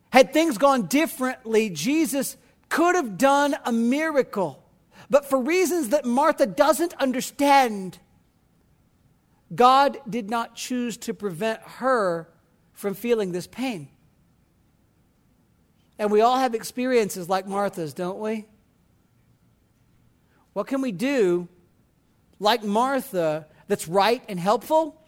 had 0.10 0.34
things 0.34 0.58
gone 0.58 0.88
differently, 0.88 1.70
Jesus 1.70 2.38
could 2.70 2.96
have 2.96 3.18
done 3.18 3.56
a 3.66 3.72
miracle. 3.72 4.64
But 5.10 5.26
for 5.26 5.40
reasons 5.40 5.90
that 5.90 6.06
Martha 6.06 6.46
doesn't 6.46 6.94
understand, 6.96 8.00
God 9.54 9.98
did 10.10 10.30
not 10.30 10.56
choose 10.56 10.98
to 10.98 11.14
prevent 11.14 11.62
her 11.62 12.30
from 12.74 12.94
feeling 12.94 13.32
this 13.32 13.48
pain. 13.48 13.90
And 16.00 16.12
we 16.12 16.22
all 16.22 16.38
have 16.38 16.54
experiences 16.54 17.28
like 17.28 17.48
Martha's, 17.48 17.94
don't 17.94 18.20
we? 18.20 18.46
What 20.54 20.68
can 20.68 20.82
we 20.82 20.92
do, 20.92 21.48
like 22.40 22.64
Martha, 22.64 23.48
that's 23.68 23.88
right 23.88 24.24
and 24.28 24.40
helpful, 24.40 25.02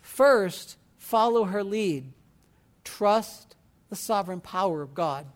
first, 0.00 0.76
follow 0.96 1.44
her 1.44 1.62
lead. 1.62 2.12
Trust 2.84 3.56
the 3.88 3.96
sovereign 3.96 4.40
power 4.40 4.82
of 4.82 4.94
God. 4.94 5.26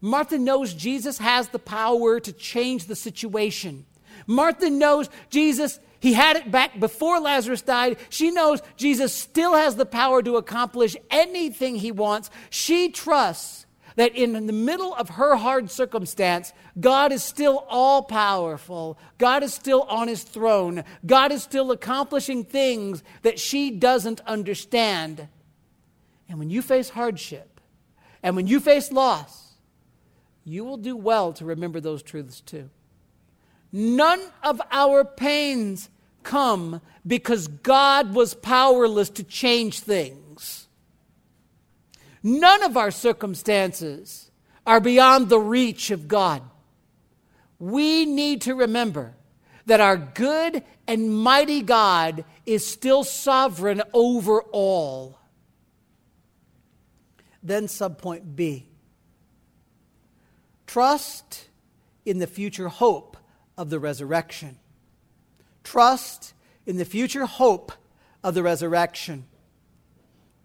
Martha 0.00 0.38
knows 0.38 0.72
Jesus 0.72 1.18
has 1.18 1.48
the 1.48 1.58
power 1.58 2.20
to 2.20 2.32
change 2.32 2.86
the 2.86 2.96
situation. 2.96 3.84
Martha 4.26 4.70
knows 4.70 5.10
Jesus, 5.28 5.78
he 6.00 6.14
had 6.14 6.36
it 6.36 6.50
back 6.50 6.80
before 6.80 7.20
Lazarus 7.20 7.62
died. 7.62 7.98
She 8.08 8.30
knows 8.30 8.62
Jesus 8.76 9.12
still 9.12 9.54
has 9.54 9.76
the 9.76 9.86
power 9.86 10.22
to 10.22 10.36
accomplish 10.36 10.96
anything 11.10 11.76
he 11.76 11.92
wants. 11.92 12.30
She 12.48 12.90
trusts 12.90 13.66
that 13.96 14.14
in 14.14 14.46
the 14.46 14.52
middle 14.52 14.94
of 14.94 15.10
her 15.10 15.36
hard 15.36 15.70
circumstance, 15.70 16.52
God 16.78 17.12
is 17.12 17.22
still 17.22 17.64
all 17.68 18.02
powerful. 18.02 18.98
God 19.18 19.42
is 19.42 19.52
still 19.52 19.82
on 19.82 20.08
his 20.08 20.22
throne. 20.22 20.84
God 21.04 21.32
is 21.32 21.42
still 21.42 21.70
accomplishing 21.70 22.44
things 22.44 23.02
that 23.22 23.38
she 23.38 23.70
doesn't 23.70 24.20
understand. 24.26 25.28
And 26.28 26.38
when 26.38 26.50
you 26.50 26.62
face 26.62 26.90
hardship 26.90 27.60
and 28.22 28.36
when 28.36 28.46
you 28.46 28.60
face 28.60 28.92
loss, 28.92 29.54
you 30.44 30.64
will 30.64 30.76
do 30.76 30.96
well 30.96 31.32
to 31.34 31.44
remember 31.44 31.80
those 31.80 32.02
truths 32.02 32.40
too. 32.40 32.70
None 33.72 34.20
of 34.42 34.60
our 34.70 35.04
pains 35.04 35.90
come 36.22 36.80
because 37.06 37.48
God 37.48 38.14
was 38.14 38.34
powerless 38.34 39.10
to 39.10 39.24
change 39.24 39.80
things. 39.80 40.19
None 42.22 42.62
of 42.62 42.76
our 42.76 42.90
circumstances 42.90 44.30
are 44.66 44.80
beyond 44.80 45.28
the 45.28 45.38
reach 45.38 45.90
of 45.90 46.08
God. 46.08 46.42
We 47.58 48.06
need 48.06 48.42
to 48.42 48.54
remember 48.54 49.14
that 49.66 49.80
our 49.80 49.96
good 49.96 50.62
and 50.86 51.14
mighty 51.14 51.62
God 51.62 52.24
is 52.46 52.66
still 52.66 53.04
sovereign 53.04 53.82
over 53.92 54.42
all. 54.42 55.18
Then, 57.42 57.66
subpoint 57.66 58.36
B 58.36 58.66
trust 60.66 61.48
in 62.04 62.18
the 62.18 62.26
future 62.28 62.68
hope 62.68 63.16
of 63.58 63.70
the 63.70 63.78
resurrection. 63.80 64.56
Trust 65.64 66.32
in 66.64 66.76
the 66.76 66.84
future 66.84 67.26
hope 67.26 67.72
of 68.22 68.34
the 68.34 68.42
resurrection. 68.44 69.24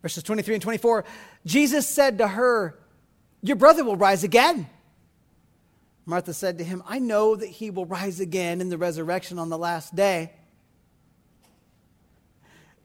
Verses 0.02 0.24
23 0.24 0.56
and 0.56 0.64
24 0.64 1.06
Jesus 1.46 1.88
said 1.88 2.18
to 2.18 2.28
her, 2.28 2.78
Your 3.42 3.56
brother 3.56 3.84
will 3.84 3.98
rise 3.98 4.24
again. 4.24 4.68
Martha 6.06 6.34
said 6.34 6.60
to 6.60 6.64
him, 6.64 6.84
I 6.88 7.00
know 7.00 7.36
that 7.36 7.48
he 7.48 7.72
will 7.72 7.86
rise 7.86 8.20
again 8.20 8.62
in 8.62 8.70
the 8.70 8.78
resurrection 8.78 9.40
on 9.40 9.50
the 9.50 9.58
last 9.58 9.96
day. 9.96 10.32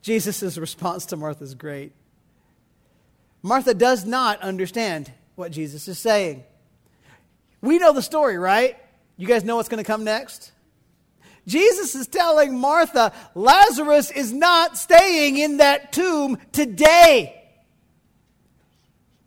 Jesus' 0.02 0.56
response 0.56 1.06
to 1.06 1.16
Martha 1.16 1.44
is 1.44 1.54
great. 1.54 1.92
Martha 3.42 3.74
does 3.74 4.04
not 4.04 4.40
understand 4.40 5.12
what 5.34 5.52
Jesus 5.52 5.88
is 5.88 5.98
saying. 5.98 6.44
We 7.60 7.78
know 7.78 7.92
the 7.92 8.02
story, 8.02 8.38
right? 8.38 8.76
You 9.16 9.26
guys 9.26 9.44
know 9.44 9.56
what's 9.56 9.68
going 9.68 9.82
to 9.82 9.86
come 9.86 10.04
next? 10.04 10.52
Jesus 11.46 11.94
is 11.94 12.06
telling 12.06 12.58
Martha, 12.58 13.12
Lazarus 13.34 14.10
is 14.10 14.32
not 14.32 14.78
staying 14.78 15.36
in 15.38 15.58
that 15.58 15.92
tomb 15.92 16.38
today. 16.52 17.39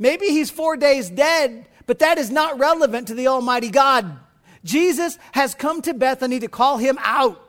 Maybe 0.03 0.25
he's 0.25 0.51
four 0.51 0.75
days 0.75 1.09
dead, 1.09 1.65
but 1.85 1.99
that 1.99 2.17
is 2.17 2.29
not 2.29 2.59
relevant 2.59 3.07
to 3.07 3.13
the 3.13 3.27
Almighty 3.27 3.69
God. 3.69 4.19
Jesus 4.65 5.17
has 5.31 5.55
come 5.55 5.81
to 5.83 5.93
Bethany 5.93 6.41
to 6.41 6.49
call 6.49 6.77
him 6.77 6.99
out. 6.99 7.39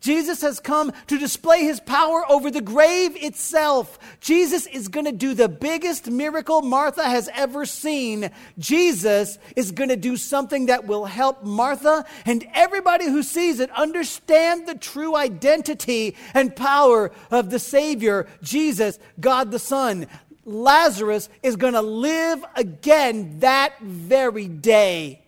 Jesus 0.00 0.40
has 0.40 0.60
come 0.60 0.94
to 1.08 1.18
display 1.18 1.62
his 1.62 1.78
power 1.78 2.24
over 2.26 2.50
the 2.50 2.62
grave 2.62 3.22
itself. 3.22 3.98
Jesus 4.22 4.66
is 4.66 4.88
going 4.88 5.04
to 5.04 5.12
do 5.12 5.34
the 5.34 5.50
biggest 5.50 6.10
miracle 6.10 6.62
Martha 6.62 7.04
has 7.04 7.28
ever 7.34 7.66
seen. 7.66 8.30
Jesus 8.58 9.38
is 9.54 9.70
going 9.70 9.90
to 9.90 9.96
do 9.96 10.16
something 10.16 10.66
that 10.66 10.86
will 10.86 11.04
help 11.04 11.44
Martha 11.44 12.06
and 12.24 12.46
everybody 12.54 13.04
who 13.04 13.22
sees 13.22 13.60
it 13.60 13.70
understand 13.72 14.66
the 14.66 14.74
true 14.74 15.16
identity 15.16 16.16
and 16.32 16.56
power 16.56 17.12
of 17.30 17.50
the 17.50 17.58
Savior, 17.58 18.26
Jesus, 18.42 18.98
God 19.20 19.50
the 19.50 19.58
Son. 19.58 20.06
Lazarus 20.44 21.28
is 21.42 21.56
going 21.56 21.74
to 21.74 21.82
live 21.82 22.44
again 22.56 23.40
that 23.40 23.78
very 23.80 24.48
day. 24.48 25.22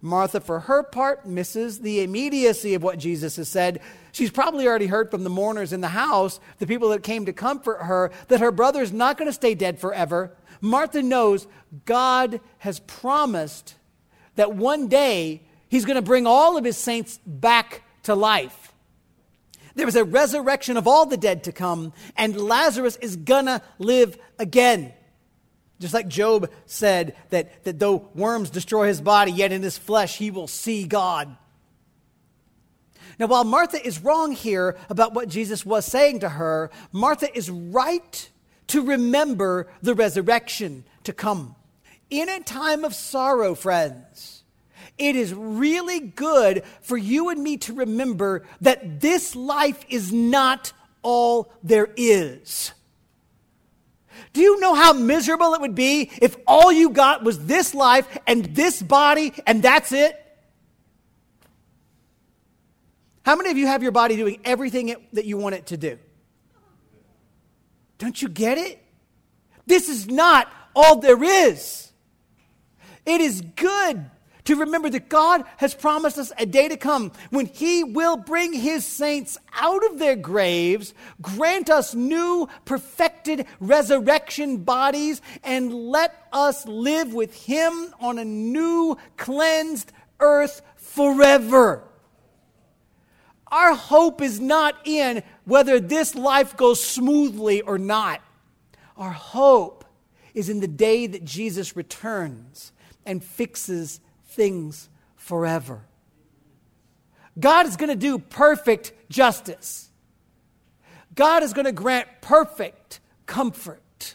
Martha, 0.00 0.40
for 0.40 0.60
her 0.60 0.82
part, 0.82 1.26
misses 1.26 1.80
the 1.80 2.02
immediacy 2.02 2.74
of 2.74 2.82
what 2.82 2.98
Jesus 2.98 3.36
has 3.36 3.48
said. 3.48 3.80
She's 4.12 4.30
probably 4.30 4.66
already 4.66 4.86
heard 4.86 5.10
from 5.10 5.24
the 5.24 5.30
mourners 5.30 5.72
in 5.72 5.80
the 5.80 5.88
house, 5.88 6.38
the 6.58 6.66
people 6.66 6.90
that 6.90 7.02
came 7.02 7.26
to 7.26 7.32
comfort 7.32 7.82
her, 7.82 8.12
that 8.28 8.40
her 8.40 8.52
brother 8.52 8.80
is 8.80 8.92
not 8.92 9.18
going 9.18 9.28
to 9.28 9.32
stay 9.32 9.54
dead 9.54 9.78
forever. 9.80 10.36
Martha 10.60 11.02
knows 11.02 11.46
God 11.84 12.40
has 12.58 12.80
promised 12.80 13.74
that 14.36 14.54
one 14.54 14.88
day 14.88 15.42
he's 15.68 15.84
going 15.84 15.96
to 15.96 16.02
bring 16.02 16.26
all 16.26 16.56
of 16.56 16.64
his 16.64 16.76
saints 16.76 17.18
back 17.26 17.82
to 18.04 18.14
life. 18.14 18.67
There 19.78 19.86
was 19.86 19.94
a 19.94 20.02
resurrection 20.02 20.76
of 20.76 20.88
all 20.88 21.06
the 21.06 21.16
dead 21.16 21.44
to 21.44 21.52
come, 21.52 21.92
and 22.16 22.36
Lazarus 22.36 22.96
is 22.96 23.14
gonna 23.14 23.62
live 23.78 24.18
again. 24.36 24.92
Just 25.78 25.94
like 25.94 26.08
Job 26.08 26.50
said 26.66 27.14
that, 27.30 27.62
that 27.62 27.78
though 27.78 28.08
worms 28.12 28.50
destroy 28.50 28.88
his 28.88 29.00
body, 29.00 29.30
yet 29.30 29.52
in 29.52 29.62
his 29.62 29.78
flesh 29.78 30.16
he 30.16 30.32
will 30.32 30.48
see 30.48 30.84
God. 30.84 31.36
Now, 33.20 33.26
while 33.28 33.44
Martha 33.44 33.80
is 33.80 34.02
wrong 34.02 34.32
here 34.32 34.76
about 34.90 35.14
what 35.14 35.28
Jesus 35.28 35.64
was 35.64 35.86
saying 35.86 36.20
to 36.20 36.28
her, 36.28 36.72
Martha 36.90 37.32
is 37.32 37.48
right 37.48 38.30
to 38.68 38.82
remember 38.82 39.68
the 39.80 39.94
resurrection 39.94 40.82
to 41.04 41.12
come. 41.12 41.54
In 42.10 42.28
a 42.28 42.40
time 42.40 42.84
of 42.84 42.96
sorrow, 42.96 43.54
friends, 43.54 44.37
it 44.98 45.16
is 45.16 45.32
really 45.32 46.00
good 46.00 46.64
for 46.82 46.96
you 46.96 47.28
and 47.28 47.42
me 47.42 47.56
to 47.58 47.72
remember 47.72 48.44
that 48.60 49.00
this 49.00 49.36
life 49.36 49.84
is 49.88 50.12
not 50.12 50.72
all 51.02 51.52
there 51.62 51.88
is. 51.96 52.72
Do 54.32 54.40
you 54.40 54.60
know 54.60 54.74
how 54.74 54.92
miserable 54.92 55.54
it 55.54 55.60
would 55.60 55.74
be 55.74 56.10
if 56.20 56.36
all 56.46 56.72
you 56.72 56.90
got 56.90 57.22
was 57.22 57.46
this 57.46 57.74
life 57.74 58.18
and 58.26 58.44
this 58.44 58.82
body 58.82 59.32
and 59.46 59.62
that's 59.62 59.92
it? 59.92 60.14
How 63.22 63.36
many 63.36 63.50
of 63.50 63.58
you 63.58 63.66
have 63.66 63.82
your 63.82 63.92
body 63.92 64.16
doing 64.16 64.40
everything 64.44 64.88
it, 64.88 65.14
that 65.14 65.24
you 65.24 65.36
want 65.36 65.54
it 65.54 65.66
to 65.66 65.76
do? 65.76 65.98
Don't 67.98 68.20
you 68.20 68.28
get 68.28 68.58
it? 68.58 68.82
This 69.66 69.88
is 69.88 70.08
not 70.08 70.50
all 70.74 71.00
there 71.00 71.22
is. 71.22 71.92
It 73.04 73.20
is 73.20 73.40
good 73.40 74.10
to 74.48 74.56
remember 74.56 74.88
that 74.88 75.10
God 75.10 75.44
has 75.58 75.74
promised 75.74 76.16
us 76.16 76.32
a 76.38 76.46
day 76.46 76.68
to 76.68 76.78
come 76.78 77.12
when 77.28 77.44
He 77.44 77.84
will 77.84 78.16
bring 78.16 78.54
His 78.54 78.86
saints 78.86 79.36
out 79.52 79.84
of 79.84 79.98
their 79.98 80.16
graves, 80.16 80.94
grant 81.20 81.68
us 81.68 81.94
new, 81.94 82.48
perfected 82.64 83.44
resurrection 83.60 84.56
bodies, 84.56 85.20
and 85.44 85.74
let 85.74 86.26
us 86.32 86.66
live 86.66 87.12
with 87.12 87.34
Him 87.44 87.92
on 88.00 88.18
a 88.18 88.24
new, 88.24 88.96
cleansed 89.18 89.92
earth 90.18 90.62
forever. 90.76 91.84
Our 93.48 93.74
hope 93.74 94.22
is 94.22 94.40
not 94.40 94.76
in 94.86 95.22
whether 95.44 95.78
this 95.78 96.14
life 96.14 96.56
goes 96.56 96.82
smoothly 96.82 97.60
or 97.60 97.76
not. 97.76 98.22
Our 98.96 99.12
hope 99.12 99.84
is 100.32 100.48
in 100.48 100.60
the 100.60 100.68
day 100.68 101.06
that 101.06 101.26
Jesus 101.26 101.76
returns 101.76 102.72
and 103.04 103.22
fixes 103.22 104.00
things 104.38 104.88
forever. 105.16 105.82
God 107.38 107.66
is 107.66 107.76
going 107.76 107.90
to 107.90 107.96
do 107.96 108.20
perfect 108.20 108.92
justice. 109.10 109.90
God 111.14 111.42
is 111.42 111.52
going 111.52 111.64
to 111.64 111.72
grant 111.72 112.06
perfect 112.20 113.00
comfort. 113.26 114.14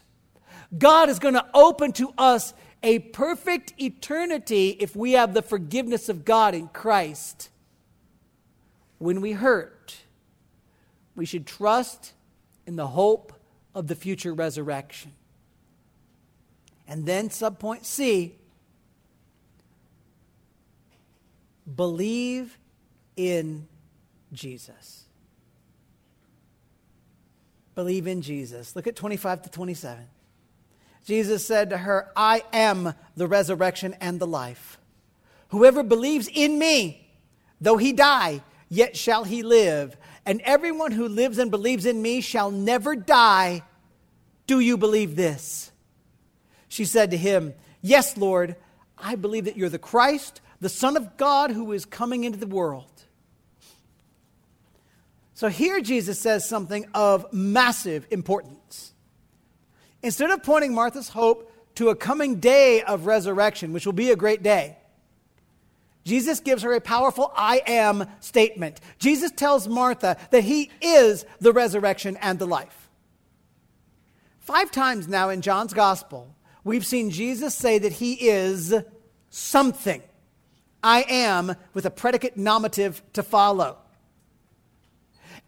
God 0.76 1.10
is 1.10 1.20
going 1.20 1.34
to 1.34 1.46
open 1.54 1.92
to 1.94 2.14
us 2.18 2.54
a 2.82 3.00
perfect 3.00 3.74
eternity 3.78 4.70
if 4.80 4.96
we 4.96 5.12
have 5.12 5.34
the 5.34 5.42
forgiveness 5.42 6.08
of 6.08 6.24
God 6.24 6.56
in 6.56 6.70
Christ. 6.70 7.50
When 9.00 9.20
we 9.20 9.34
hurt, 9.34 9.98
we 11.16 11.26
should 11.26 11.46
trust 11.46 12.14
in 12.66 12.78
the 12.78 12.88
hope 12.88 13.34
of 13.76 13.88
the 13.88 13.96
future 13.96 14.34
resurrection. 14.34 15.12
And 16.88 17.06
then, 17.06 17.28
subpoint 17.28 17.84
C, 17.84 18.36
believe 21.76 22.58
in 23.16 23.68
Jesus. 24.32 25.06
Believe 27.76 28.08
in 28.08 28.22
Jesus. 28.22 28.76
Look 28.76 28.88
at 28.88 28.96
25 28.96 29.44
to 29.44 29.50
27. 29.50 30.06
Jesus 31.06 31.46
said 31.46 31.72
to 31.72 31.78
her, 31.78 32.12
I 32.16 32.44
am 32.54 32.94
the 33.16 33.28
resurrection 33.28 33.96
and 34.00 34.20
the 34.20 34.28
life. 34.28 34.78
Whoever 35.50 35.84
believes 35.84 36.30
in 36.32 36.58
me, 36.58 37.08
though 37.60 37.78
he 37.78 37.94
die, 37.94 38.42
yet 38.70 38.96
shall 38.96 39.24
he 39.24 39.44
live. 39.44 39.98
And 40.26 40.42
everyone 40.42 40.92
who 40.92 41.08
lives 41.08 41.38
and 41.38 41.52
believes 41.52 41.86
in 41.86 42.02
me 42.02 42.22
shall 42.22 42.52
never 42.52 42.96
die. 42.96 43.64
Do 44.48 44.60
you 44.60 44.78
believe 44.78 45.16
this? 45.16 45.72
She 46.70 46.86
said 46.86 47.12
to 47.12 47.18
him, 47.18 47.54
Yes, 47.82 48.18
Lord, 48.18 48.56
I 48.98 49.16
believe 49.16 49.46
that 49.46 49.58
you're 49.58 49.70
the 49.70 49.78
Christ, 49.78 50.42
the 50.64 50.70
Son 50.70 50.96
of 50.96 51.18
God 51.18 51.52
who 51.52 51.74
is 51.74 51.84
coming 51.84 52.24
into 52.24 52.40
the 52.40 52.48
world. 52.48 53.04
So 55.34 55.50
here 55.50 55.82
Jesus 55.82 56.18
says 56.18 56.48
something 56.48 56.86
of 56.94 57.32
massive 57.34 58.08
importance. 58.12 58.94
Instead 60.02 60.32
of 60.32 60.42
pointing 60.42 60.74
Martha's 60.74 61.10
hope 61.10 61.52
to 61.76 61.90
a 61.90 61.96
coming 61.98 62.40
day 62.40 62.82
of 62.82 63.08
resurrection, 63.08 63.74
which 63.74 63.86
will 63.86 63.92
be 63.92 64.12
a 64.12 64.16
great 64.16 64.42
day, 64.42 64.78
Jesus 66.06 66.40
gives 66.40 66.64
her 66.64 66.74
a 66.74 66.80
powerful 66.80 67.34
I 67.36 67.62
am 67.68 68.06
statement. 68.22 68.80
Jesus 69.00 69.32
tells 69.32 69.68
Martha 69.68 70.16
that 70.32 70.46
he 70.46 70.72
is 70.82 71.26
the 71.42 71.52
resurrection 71.52 72.18
and 72.22 72.40
the 72.40 72.48
life. 72.48 72.90
Five 74.40 74.72
times 74.72 75.10
now 75.10 75.28
in 75.28 75.42
John's 75.42 75.74
gospel, 75.74 76.34
we've 76.64 76.86
seen 76.86 77.10
Jesus 77.10 77.54
say 77.54 77.80
that 77.80 77.94
he 77.94 78.14
is 78.14 78.74
something. 79.30 80.02
I 80.84 81.06
am 81.08 81.56
with 81.74 81.86
a 81.86 81.90
predicate 81.90 82.36
nominative 82.36 83.02
to 83.14 83.24
follow. 83.24 83.78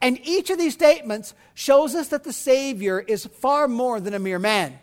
And 0.01 0.19
each 0.23 0.49
of 0.49 0.57
these 0.57 0.73
statements 0.73 1.33
shows 1.53 1.95
us 1.95 2.09
that 2.09 2.23
the 2.23 2.33
Savior 2.33 2.99
is 2.99 3.25
far 3.25 3.67
more 3.67 3.99
than 3.99 4.13
a 4.13 4.19
mere 4.19 4.39
man, 4.39 4.79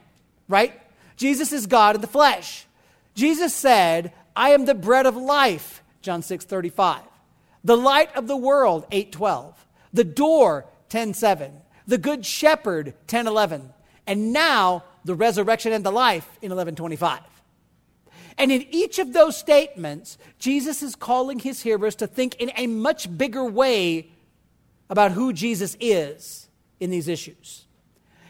right? 0.49 0.81
Jesus 1.17 1.53
is 1.53 1.67
God 1.67 1.95
in 1.95 2.01
the 2.01 2.07
flesh. 2.07 2.67
Jesus 3.15 3.55
said, 3.55 4.13
I 4.35 4.51
am 4.51 4.65
the 4.65 4.75
bread 4.75 5.07
of 5.07 5.17
life, 5.17 5.83
John 6.01 6.23
6 6.23 6.45
35. 6.45 7.03
The 7.65 7.77
light 7.77 8.15
of 8.17 8.27
the 8.27 8.37
world, 8.37 8.87
8 8.91 9.13
12. 9.13 9.67
The 9.93 10.05
door, 10.05 10.67
10 10.89 11.15
7. 11.15 11.53
The 11.87 11.99
good 11.99 12.25
shepherd, 12.25 12.95
10 13.07 13.27
11. 13.27 13.73
And 14.07 14.33
now 14.33 14.85
the 15.05 15.15
resurrection 15.15 15.73
and 15.73 15.85
the 15.85 15.93
life 15.93 16.39
in 16.41 16.51
11 16.51 16.75
25. 16.75 17.21
And 18.39 18.51
in 18.51 18.67
each 18.71 18.99
of 18.99 19.13
those 19.13 19.37
statements, 19.37 20.19
Jesus 20.39 20.83
is 20.83 20.95
calling 20.95 21.39
his 21.39 21.63
hearers 21.63 21.95
to 21.97 22.07
think 22.07 22.37
in 22.37 22.51
a 22.57 22.67
much 22.67 23.17
bigger 23.17 23.45
way 23.45 24.11
about 24.89 25.13
who 25.13 25.33
Jesus 25.33 25.77
is 25.81 26.49
in 26.81 26.91
these 26.91 27.09
issues. 27.09 27.67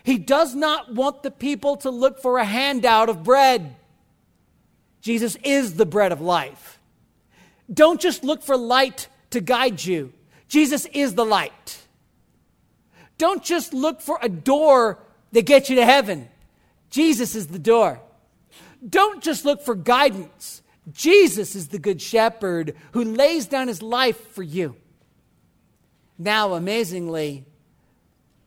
He 0.04 0.18
does 0.18 0.54
not 0.54 0.94
want 0.94 1.22
the 1.22 1.30
people 1.30 1.76
to 1.78 1.90
look 1.90 2.20
for 2.20 2.38
a 2.38 2.44
handout 2.44 3.08
of 3.08 3.22
bread. 3.22 3.76
Jesus 5.00 5.36
is 5.44 5.74
the 5.74 5.86
bread 5.86 6.12
of 6.12 6.20
life. 6.20 6.80
Don't 7.72 8.00
just 8.00 8.24
look 8.24 8.42
for 8.42 8.56
light 8.56 9.08
to 9.30 9.40
guide 9.40 9.84
you. 9.84 10.12
Jesus 10.48 10.86
is 10.86 11.14
the 11.14 11.24
light. 11.24 11.80
Don't 13.18 13.42
just 13.42 13.72
look 13.72 14.00
for 14.00 14.18
a 14.20 14.28
door 14.28 14.98
that 15.32 15.46
gets 15.46 15.70
you 15.70 15.76
to 15.76 15.84
heaven. 15.84 16.28
Jesus 16.90 17.34
is 17.34 17.46
the 17.46 17.58
door. 17.58 18.00
Don't 18.86 19.22
just 19.22 19.44
look 19.44 19.62
for 19.62 19.74
guidance. 19.74 20.62
Jesus 20.92 21.54
is 21.54 21.68
the 21.68 21.78
good 21.78 22.02
shepherd 22.02 22.74
who 22.92 23.04
lays 23.04 23.46
down 23.46 23.68
his 23.68 23.82
life 23.82 24.32
for 24.32 24.42
you. 24.42 24.76
Now, 26.18 26.54
amazingly, 26.54 27.44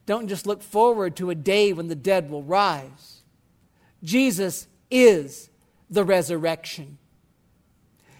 don't 0.05 0.27
just 0.27 0.45
look 0.45 0.61
forward 0.61 1.15
to 1.17 1.29
a 1.29 1.35
day 1.35 1.73
when 1.73 1.87
the 1.87 1.95
dead 1.95 2.29
will 2.29 2.43
rise. 2.43 3.21
Jesus 4.03 4.67
is 4.91 5.49
the 5.89 6.03
resurrection. 6.03 6.97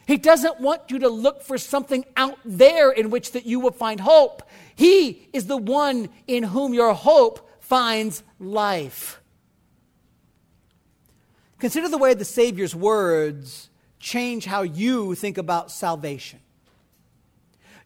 He 0.08 0.18
doesn't 0.18 0.60
want 0.60 0.92
you 0.92 1.00
to 1.00 1.10
look 1.10 1.42
for 1.42 1.58
something 1.58 2.06
out 2.16 2.38
there 2.46 2.92
in 2.92 3.10
which 3.10 3.32
that 3.32 3.46
you 3.46 3.60
will 3.60 3.72
find 3.72 4.00
hope. 4.00 4.44
He 4.76 5.28
is 5.34 5.48
the 5.48 5.58
one 5.58 6.10
in 6.28 6.44
whom 6.44 6.74
your 6.74 6.94
hope 6.94 7.50
finds 7.60 8.24
life. 8.40 9.22
Consider 11.60 11.90
the 11.90 11.98
way 11.98 12.14
the 12.14 12.26
Savior's 12.26 12.76
words 12.76 13.70
change 14.00 14.46
how 14.46 14.62
you 14.62 15.16
think 15.16 15.38
about 15.38 15.72
salvation. 15.72 16.40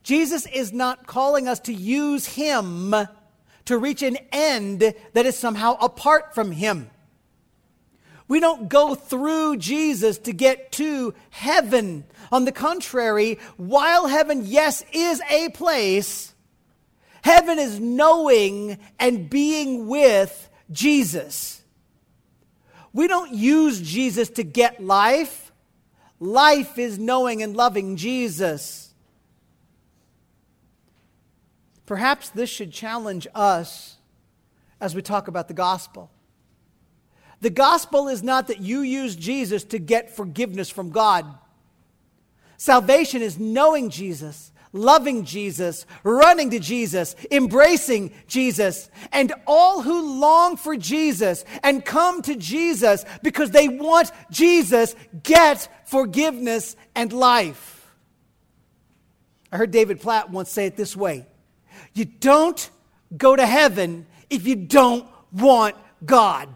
Jesus 0.03 0.45
is 0.47 0.73
not 0.73 1.07
calling 1.07 1.47
us 1.47 1.59
to 1.61 1.73
use 1.73 2.25
Him 2.25 2.95
to 3.65 3.77
reach 3.77 4.01
an 4.01 4.17
end 4.31 4.93
that 5.13 5.25
is 5.25 5.37
somehow 5.37 5.77
apart 5.79 6.33
from 6.33 6.51
Him. 6.51 6.89
We 8.27 8.39
don't 8.39 8.69
go 8.69 8.95
through 8.95 9.57
Jesus 9.57 10.17
to 10.19 10.33
get 10.33 10.71
to 10.73 11.13
heaven. 11.29 12.05
On 12.31 12.45
the 12.45 12.51
contrary, 12.51 13.39
while 13.57 14.07
heaven, 14.07 14.43
yes, 14.45 14.83
is 14.93 15.21
a 15.29 15.49
place, 15.49 16.33
heaven 17.23 17.57
is 17.59 17.79
knowing 17.79 18.77
and 18.99 19.29
being 19.29 19.87
with 19.87 20.49
Jesus. 20.71 21.58
We 22.99 23.07
don't 23.07 23.33
use 23.33 23.79
Jesus 23.79 24.29
to 24.31 24.43
get 24.43 24.83
life. 24.83 25.53
Life 26.19 26.77
is 26.77 26.99
knowing 26.99 27.41
and 27.41 27.55
loving 27.55 27.95
Jesus. 27.95 28.93
Perhaps 31.85 32.27
this 32.31 32.49
should 32.49 32.73
challenge 32.73 33.25
us 33.33 33.95
as 34.81 34.95
we 34.95 35.01
talk 35.01 35.29
about 35.29 35.47
the 35.47 35.53
gospel. 35.53 36.11
The 37.39 37.49
gospel 37.49 38.09
is 38.09 38.21
not 38.21 38.47
that 38.47 38.59
you 38.59 38.81
use 38.81 39.15
Jesus 39.15 39.63
to 39.63 39.79
get 39.79 40.13
forgiveness 40.13 40.69
from 40.69 40.89
God. 40.89 41.25
Salvation 42.57 43.21
is 43.21 43.39
knowing 43.39 43.89
Jesus, 43.89 44.48
loving 44.71 45.25
Jesus, 45.25 45.85
running 46.03 46.51
to 46.51 46.59
Jesus, 46.59 47.15
embracing 47.31 48.11
Jesus. 48.27 48.89
And 49.11 49.33
all 49.47 49.81
who 49.81 50.19
long 50.19 50.57
for 50.57 50.75
Jesus 50.75 51.45
and 51.63 51.83
come 51.83 52.21
to 52.23 52.35
Jesus 52.35 53.05
because 53.23 53.51
they 53.51 53.67
want 53.67 54.11
Jesus 54.31 54.95
get 55.23 55.67
forgiveness 55.85 56.75
and 56.95 57.11
life. 57.11 57.95
I 59.51 59.57
heard 59.57 59.71
David 59.71 59.99
Platt 59.99 60.29
once 60.29 60.51
say 60.51 60.67
it 60.67 60.77
this 60.77 60.95
way 60.95 61.25
You 61.93 62.05
don't 62.05 62.69
go 63.15 63.35
to 63.35 63.45
heaven 63.45 64.05
if 64.29 64.45
you 64.45 64.55
don't 64.55 65.07
want 65.31 65.75
God. 66.05 66.55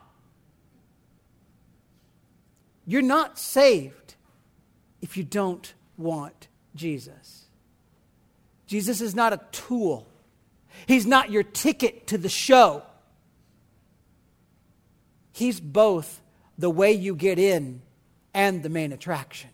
You're 2.85 3.01
not 3.01 3.39
saved 3.39 4.15
if 5.01 5.17
you 5.17 5.23
don't 5.23 5.73
want 5.97 6.47
Jesus. 6.75 7.42
Jesus 8.73 9.01
is 9.01 9.13
not 9.13 9.33
a 9.33 9.41
tool, 9.51 10.07
He's 10.87 11.05
not 11.05 11.29
your 11.29 11.43
ticket 11.43 12.07
to 12.07 12.17
the 12.17 12.27
show. 12.27 12.81
He's 15.31 15.59
both 15.59 16.19
the 16.57 16.71
way 16.71 16.93
you 16.93 17.15
get 17.15 17.37
in 17.37 17.83
and 18.33 18.63
the 18.63 18.69
main 18.69 18.91
attraction. 18.91 19.51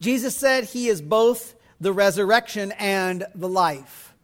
Jesus 0.00 0.34
said 0.34 0.64
he 0.64 0.88
is 0.88 1.00
both 1.00 1.54
the 1.80 1.92
resurrection 1.92 2.72
and 2.72 3.26
the 3.36 3.48
life. 3.48 4.14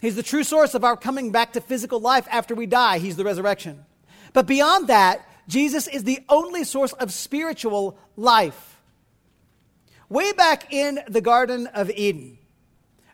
He's 0.00 0.16
the 0.16 0.22
true 0.22 0.44
source 0.44 0.74
of 0.74 0.82
our 0.82 0.96
coming 0.96 1.30
back 1.30 1.52
to 1.52 1.60
physical 1.60 2.00
life 2.00 2.26
after 2.30 2.54
we 2.54 2.64
die. 2.64 3.00
He's 3.00 3.16
the 3.16 3.24
resurrection. 3.24 3.84
But 4.32 4.46
beyond 4.46 4.88
that, 4.88 5.28
Jesus 5.46 5.88
is 5.88 6.04
the 6.04 6.20
only 6.30 6.64
source 6.64 6.94
of 6.94 7.12
spiritual 7.12 7.98
life. 8.16 8.75
Way 10.08 10.32
back 10.32 10.72
in 10.72 11.00
the 11.08 11.20
Garden 11.20 11.66
of 11.68 11.90
Eden, 11.90 12.38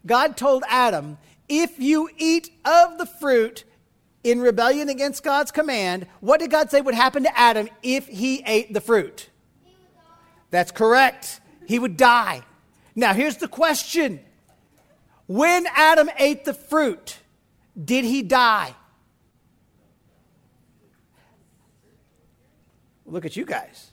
God 0.05 0.37
told 0.37 0.62
Adam, 0.68 1.18
If 1.48 1.78
you 1.78 2.11
eat 2.18 2.50
of 2.64 2.98
the 2.98 3.07
fruit 3.07 3.64
in 4.22 4.40
rebellion 4.40 4.88
against 4.88 5.22
God's 5.22 5.50
command, 5.50 6.07
what 6.20 6.40
did 6.40 6.50
God 6.50 6.70
say 6.70 6.81
would 6.81 6.94
happen 6.94 7.22
to 7.22 7.38
Adam 7.38 7.68
if 7.83 8.07
he 8.09 8.42
ate 8.46 8.74
the 8.74 8.81
fruit? 8.81 9.31
That's 10.50 10.70
correct. 10.70 11.40
He 11.66 11.78
would 11.78 11.96
die. 11.96 12.42
Now, 12.94 13.14
here's 13.14 13.38
the 13.38 13.48
question 13.48 14.20
When 15.26 15.66
Adam 15.74 16.11
ate 16.18 16.44
the 16.44 16.55
fruit, 16.55 17.18
did 17.83 18.05
he 18.05 18.22
die? 18.22 18.74
Look 23.07 23.24
at 23.24 23.37
you 23.37 23.44
guys. 23.44 23.90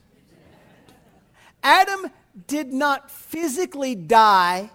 Adam 1.64 2.10
did 2.48 2.74
not 2.74 3.10
physically 3.10 3.96
die 3.96 4.70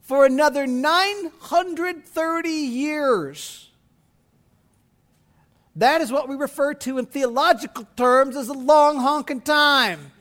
for 0.00 0.26
another 0.26 0.66
930 0.66 2.48
years. 2.50 3.70
That 5.76 6.00
is 6.00 6.12
what 6.12 6.28
we 6.28 6.36
refer 6.36 6.74
to 6.74 6.98
in 6.98 7.06
theological 7.06 7.86
terms 7.96 8.36
as 8.36 8.48
a 8.48 8.52
long 8.52 8.98
honking 8.98 9.40
time. 9.40 10.12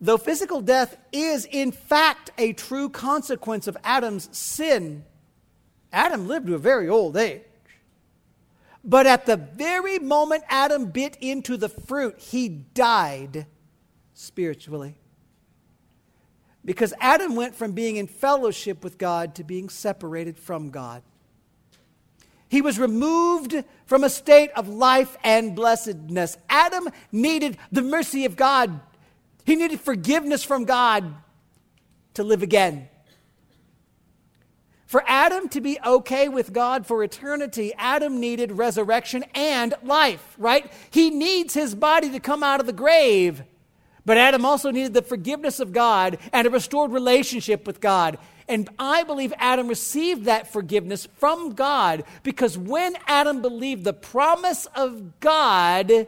Though 0.00 0.18
physical 0.18 0.60
death 0.60 0.96
is, 1.12 1.46
in 1.46 1.70
fact, 1.70 2.30
a 2.36 2.52
true 2.52 2.88
consequence 2.88 3.68
of 3.68 3.76
Adam's 3.84 4.36
sin, 4.36 5.04
Adam 5.92 6.26
lived 6.26 6.48
to 6.48 6.56
a 6.56 6.58
very 6.58 6.88
old 6.88 7.16
age. 7.16 7.42
But 8.84 9.06
at 9.06 9.26
the 9.26 9.36
very 9.36 9.98
moment 9.98 10.44
Adam 10.48 10.86
bit 10.86 11.16
into 11.20 11.56
the 11.56 11.68
fruit, 11.68 12.18
he 12.18 12.48
died 12.48 13.46
spiritually. 14.14 14.96
Because 16.64 16.94
Adam 17.00 17.34
went 17.34 17.54
from 17.54 17.72
being 17.72 17.96
in 17.96 18.06
fellowship 18.06 18.84
with 18.84 18.98
God 18.98 19.34
to 19.36 19.44
being 19.44 19.68
separated 19.68 20.38
from 20.38 20.70
God. 20.70 21.02
He 22.48 22.60
was 22.60 22.78
removed 22.78 23.64
from 23.86 24.04
a 24.04 24.10
state 24.10 24.50
of 24.52 24.68
life 24.68 25.16
and 25.24 25.56
blessedness. 25.56 26.36
Adam 26.48 26.88
needed 27.10 27.56
the 27.70 27.82
mercy 27.82 28.24
of 28.24 28.36
God 28.36 28.80
he 29.44 29.56
needed 29.56 29.80
forgiveness 29.80 30.44
from 30.44 30.64
God 30.64 31.14
to 32.14 32.22
live 32.22 32.42
again. 32.42 32.88
For 34.92 35.02
Adam 35.06 35.48
to 35.48 35.62
be 35.62 35.78
okay 35.86 36.28
with 36.28 36.52
God 36.52 36.86
for 36.86 37.02
eternity, 37.02 37.72
Adam 37.78 38.20
needed 38.20 38.52
resurrection 38.52 39.24
and 39.34 39.72
life, 39.82 40.34
right? 40.36 40.70
He 40.90 41.08
needs 41.08 41.54
his 41.54 41.74
body 41.74 42.10
to 42.10 42.20
come 42.20 42.42
out 42.42 42.60
of 42.60 42.66
the 42.66 42.74
grave. 42.74 43.42
But 44.04 44.18
Adam 44.18 44.44
also 44.44 44.70
needed 44.70 44.92
the 44.92 45.00
forgiveness 45.00 45.60
of 45.60 45.72
God 45.72 46.18
and 46.30 46.46
a 46.46 46.50
restored 46.50 46.90
relationship 46.90 47.66
with 47.66 47.80
God. 47.80 48.18
And 48.46 48.68
I 48.78 49.02
believe 49.04 49.32
Adam 49.38 49.66
received 49.66 50.26
that 50.26 50.52
forgiveness 50.52 51.08
from 51.16 51.54
God 51.54 52.04
because 52.22 52.58
when 52.58 52.94
Adam 53.06 53.40
believed 53.40 53.84
the 53.84 53.94
promise 53.94 54.66
of 54.74 55.18
God, 55.20 56.06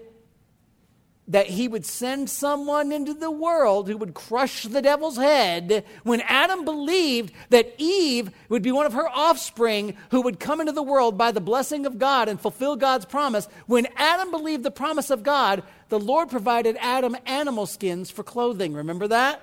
that 1.27 1.47
he 1.47 1.67
would 1.67 1.87
send 1.87 2.29
someone 2.29 2.93
into 2.93 3.15
the 3.15 3.31
world 3.31 3.89
who 3.89 3.97
would 3.97 4.13
crush 4.13 4.65
the 4.65 4.83
devil's 4.83 5.17
head, 5.17 5.85
when 6.03 6.21
Adam 6.23 6.65
believed 6.65 7.33
that 7.49 7.75
Eve 7.79 8.31
would 8.51 8.63
be 8.63 8.73
one 8.73 8.85
of 8.85 8.93
her 8.93 9.09
offspring 9.09 9.97
who 10.11 10.21
would 10.21 10.39
come 10.39 10.61
into 10.61 10.73
the 10.73 10.83
world 10.83 11.17
by 11.17 11.33
the 11.33 11.41
blessing 11.41 11.87
of 11.87 11.99
God 11.99 12.29
and 12.29 12.39
fulfill 12.39 12.77
God's 12.77 13.07
promise, 13.07 13.49
when 13.67 13.87
Adam 13.97 14.31
believed 14.31 14.65
the 14.65 14.71
promise 14.71 15.09
of 15.09 15.23
God, 15.23 15.63
the 15.89 15.99
Lord 15.99 16.29
provided 16.29 16.77
Adam 16.79 17.17
animal 17.25 17.65
skins 17.65 18.11
for 18.11 18.23
clothing. 18.23 18.75
Remember 18.75 19.09
that? 19.09 19.41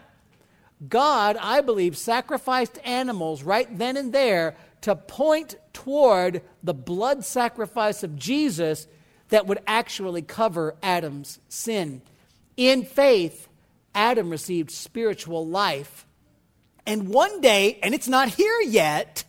God, 0.87 1.37
I 1.39 1.61
believe, 1.61 1.97
sacrificed 1.97 2.79
animals 2.83 3.43
right 3.43 3.75
then 3.77 3.97
and 3.97 4.13
there 4.13 4.55
to 4.81 4.95
point 4.95 5.55
toward 5.73 6.41
the 6.63 6.73
blood 6.73 7.23
sacrifice 7.23 8.03
of 8.03 8.15
Jesus 8.15 8.87
that 9.31 9.47
would 9.47 9.59
actually 9.65 10.21
cover 10.21 10.75
Adam's 10.83 11.39
sin. 11.49 12.01
In 12.55 12.83
faith, 12.83 13.47
Adam 13.95 14.29
received 14.29 14.69
spiritual 14.69 15.47
life. 15.47 16.05
And 16.85 17.09
one 17.09 17.41
day, 17.41 17.79
and 17.81 17.95
it's 17.95 18.07
not 18.07 18.29
here 18.29 18.61
yet, 18.61 19.23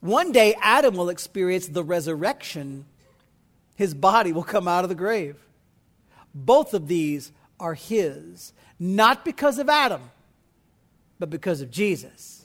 one 0.00 0.32
day 0.32 0.54
Adam 0.60 0.94
will 0.94 1.08
experience 1.08 1.66
the 1.66 1.82
resurrection. 1.82 2.84
His 3.74 3.94
body 3.94 4.32
will 4.32 4.44
come 4.44 4.68
out 4.68 4.84
of 4.84 4.88
the 4.90 4.94
grave. 4.94 5.36
Both 6.34 6.74
of 6.74 6.86
these 6.86 7.32
are 7.58 7.74
his, 7.74 8.52
not 8.78 9.24
because 9.24 9.58
of 9.58 9.70
Adam, 9.70 10.10
but 11.18 11.30
because 11.30 11.62
of 11.62 11.70
Jesus. 11.70 12.44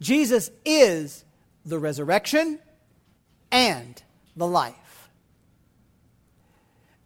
Jesus 0.00 0.50
is 0.66 1.24
the 1.64 1.78
resurrection 1.78 2.58
and 3.50 4.02
the 4.36 4.46
life. 4.46 4.74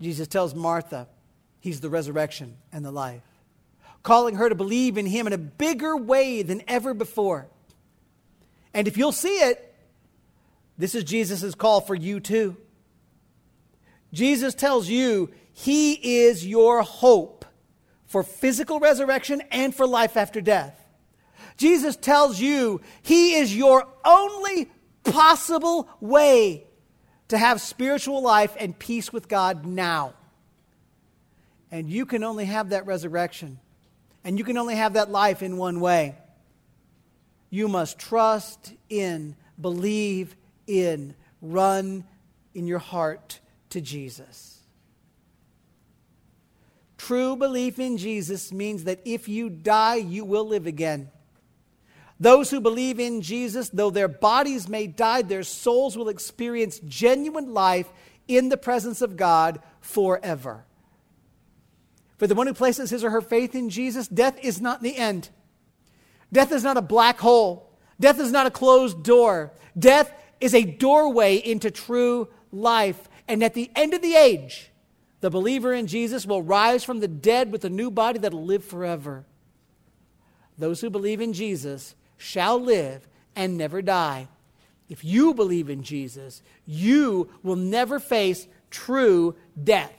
Jesus 0.02 0.28
tells 0.28 0.54
Martha 0.54 1.08
he's 1.60 1.80
the 1.80 1.90
resurrection 1.90 2.56
and 2.72 2.84
the 2.84 2.90
life, 2.90 3.22
calling 4.02 4.34
her 4.34 4.48
to 4.48 4.54
believe 4.54 4.98
in 4.98 5.06
him 5.06 5.26
in 5.26 5.32
a 5.32 5.38
bigger 5.38 5.96
way 5.96 6.42
than 6.42 6.62
ever 6.66 6.92
before. 6.92 7.46
And 8.74 8.88
if 8.88 8.96
you'll 8.96 9.12
see 9.12 9.36
it, 9.36 9.74
this 10.78 10.94
is 10.94 11.04
Jesus' 11.04 11.54
call 11.54 11.80
for 11.80 11.94
you 11.94 12.20
too. 12.20 12.56
Jesus 14.12 14.54
tells 14.54 14.88
you 14.88 15.30
he 15.52 15.92
is 16.24 16.46
your 16.46 16.82
hope 16.82 17.44
for 18.06 18.22
physical 18.22 18.80
resurrection 18.80 19.42
and 19.50 19.74
for 19.74 19.86
life 19.86 20.16
after 20.16 20.40
death. 20.40 20.78
Jesus 21.56 21.96
tells 21.96 22.40
you 22.40 22.80
he 23.02 23.34
is 23.34 23.56
your 23.56 23.86
only 24.04 24.70
possible 25.04 25.88
way 26.00 26.66
to 27.32 27.38
have 27.38 27.62
spiritual 27.62 28.20
life 28.20 28.54
and 28.60 28.78
peace 28.78 29.10
with 29.10 29.26
God 29.26 29.64
now. 29.64 30.12
And 31.70 31.88
you 31.88 32.04
can 32.04 32.24
only 32.24 32.44
have 32.44 32.68
that 32.68 32.84
resurrection. 32.84 33.58
And 34.22 34.38
you 34.38 34.44
can 34.44 34.58
only 34.58 34.74
have 34.74 34.92
that 34.92 35.10
life 35.10 35.42
in 35.42 35.56
one 35.56 35.80
way. 35.80 36.14
You 37.48 37.68
must 37.68 37.98
trust 37.98 38.74
in, 38.90 39.34
believe 39.58 40.36
in, 40.66 41.14
run 41.40 42.04
in 42.54 42.66
your 42.66 42.80
heart 42.80 43.40
to 43.70 43.80
Jesus. 43.80 44.60
True 46.98 47.34
belief 47.34 47.78
in 47.78 47.96
Jesus 47.96 48.52
means 48.52 48.84
that 48.84 49.00
if 49.06 49.26
you 49.26 49.48
die, 49.48 49.96
you 49.96 50.26
will 50.26 50.46
live 50.46 50.66
again. 50.66 51.10
Those 52.22 52.52
who 52.52 52.60
believe 52.60 53.00
in 53.00 53.20
Jesus, 53.20 53.68
though 53.68 53.90
their 53.90 54.06
bodies 54.06 54.68
may 54.68 54.86
die, 54.86 55.22
their 55.22 55.42
souls 55.42 55.96
will 55.96 56.08
experience 56.08 56.78
genuine 56.86 57.52
life 57.52 57.88
in 58.28 58.48
the 58.48 58.56
presence 58.56 59.02
of 59.02 59.16
God 59.16 59.60
forever. 59.80 60.64
For 62.18 62.28
the 62.28 62.36
one 62.36 62.46
who 62.46 62.54
places 62.54 62.90
his 62.90 63.02
or 63.02 63.10
her 63.10 63.22
faith 63.22 63.56
in 63.56 63.70
Jesus, 63.70 64.06
death 64.06 64.38
is 64.40 64.60
not 64.60 64.84
the 64.84 64.96
end. 64.96 65.30
Death 66.32 66.52
is 66.52 66.62
not 66.62 66.76
a 66.76 66.80
black 66.82 67.18
hole. 67.18 67.68
Death 67.98 68.20
is 68.20 68.30
not 68.30 68.46
a 68.46 68.52
closed 68.52 69.02
door. 69.02 69.50
Death 69.76 70.12
is 70.40 70.54
a 70.54 70.62
doorway 70.62 71.38
into 71.38 71.72
true 71.72 72.28
life. 72.52 73.08
And 73.26 73.42
at 73.42 73.54
the 73.54 73.68
end 73.74 73.94
of 73.94 74.00
the 74.00 74.14
age, 74.14 74.70
the 75.22 75.30
believer 75.30 75.72
in 75.72 75.88
Jesus 75.88 76.24
will 76.24 76.40
rise 76.40 76.84
from 76.84 77.00
the 77.00 77.08
dead 77.08 77.50
with 77.50 77.64
a 77.64 77.68
new 77.68 77.90
body 77.90 78.20
that 78.20 78.32
will 78.32 78.44
live 78.44 78.64
forever. 78.64 79.24
Those 80.56 80.80
who 80.80 80.88
believe 80.88 81.20
in 81.20 81.32
Jesus 81.32 81.96
shall 82.22 82.58
live 82.58 83.08
and 83.34 83.58
never 83.58 83.82
die. 83.82 84.28
If 84.88 85.04
you 85.04 85.34
believe 85.34 85.68
in 85.68 85.82
Jesus, 85.82 86.42
you 86.66 87.28
will 87.42 87.56
never 87.56 87.98
face 87.98 88.46
true 88.70 89.34
death. 89.62 89.92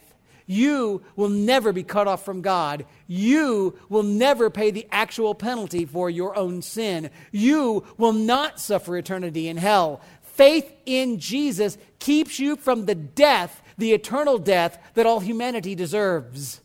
You 0.46 1.02
will 1.16 1.30
never 1.30 1.72
be 1.72 1.84
cut 1.84 2.08
off 2.08 2.26
from 2.26 2.42
God. 2.42 2.86
You 3.08 3.78
will 3.90 4.04
never 4.04 4.50
pay 4.50 4.72
the 4.72 4.88
actual 4.92 5.36
penalty 5.36 5.86
for 5.86 6.10
your 6.10 6.36
own 6.36 6.62
sin. 6.62 7.10
You 7.32 7.84
will 7.98 8.14
not 8.14 8.60
suffer 8.60 8.98
eternity 8.98 9.48
in 9.48 9.58
hell. 9.58 10.02
Faith 10.22 10.72
in 10.86 11.20
Jesus 11.20 11.78
keeps 12.00 12.40
you 12.40 12.56
from 12.56 12.86
the 12.86 12.96
death, 12.96 13.62
the 13.78 13.94
eternal 13.94 14.38
death 14.38 14.78
that 14.96 15.06
all 15.06 15.20
humanity 15.20 15.76
deserves. 15.76 16.62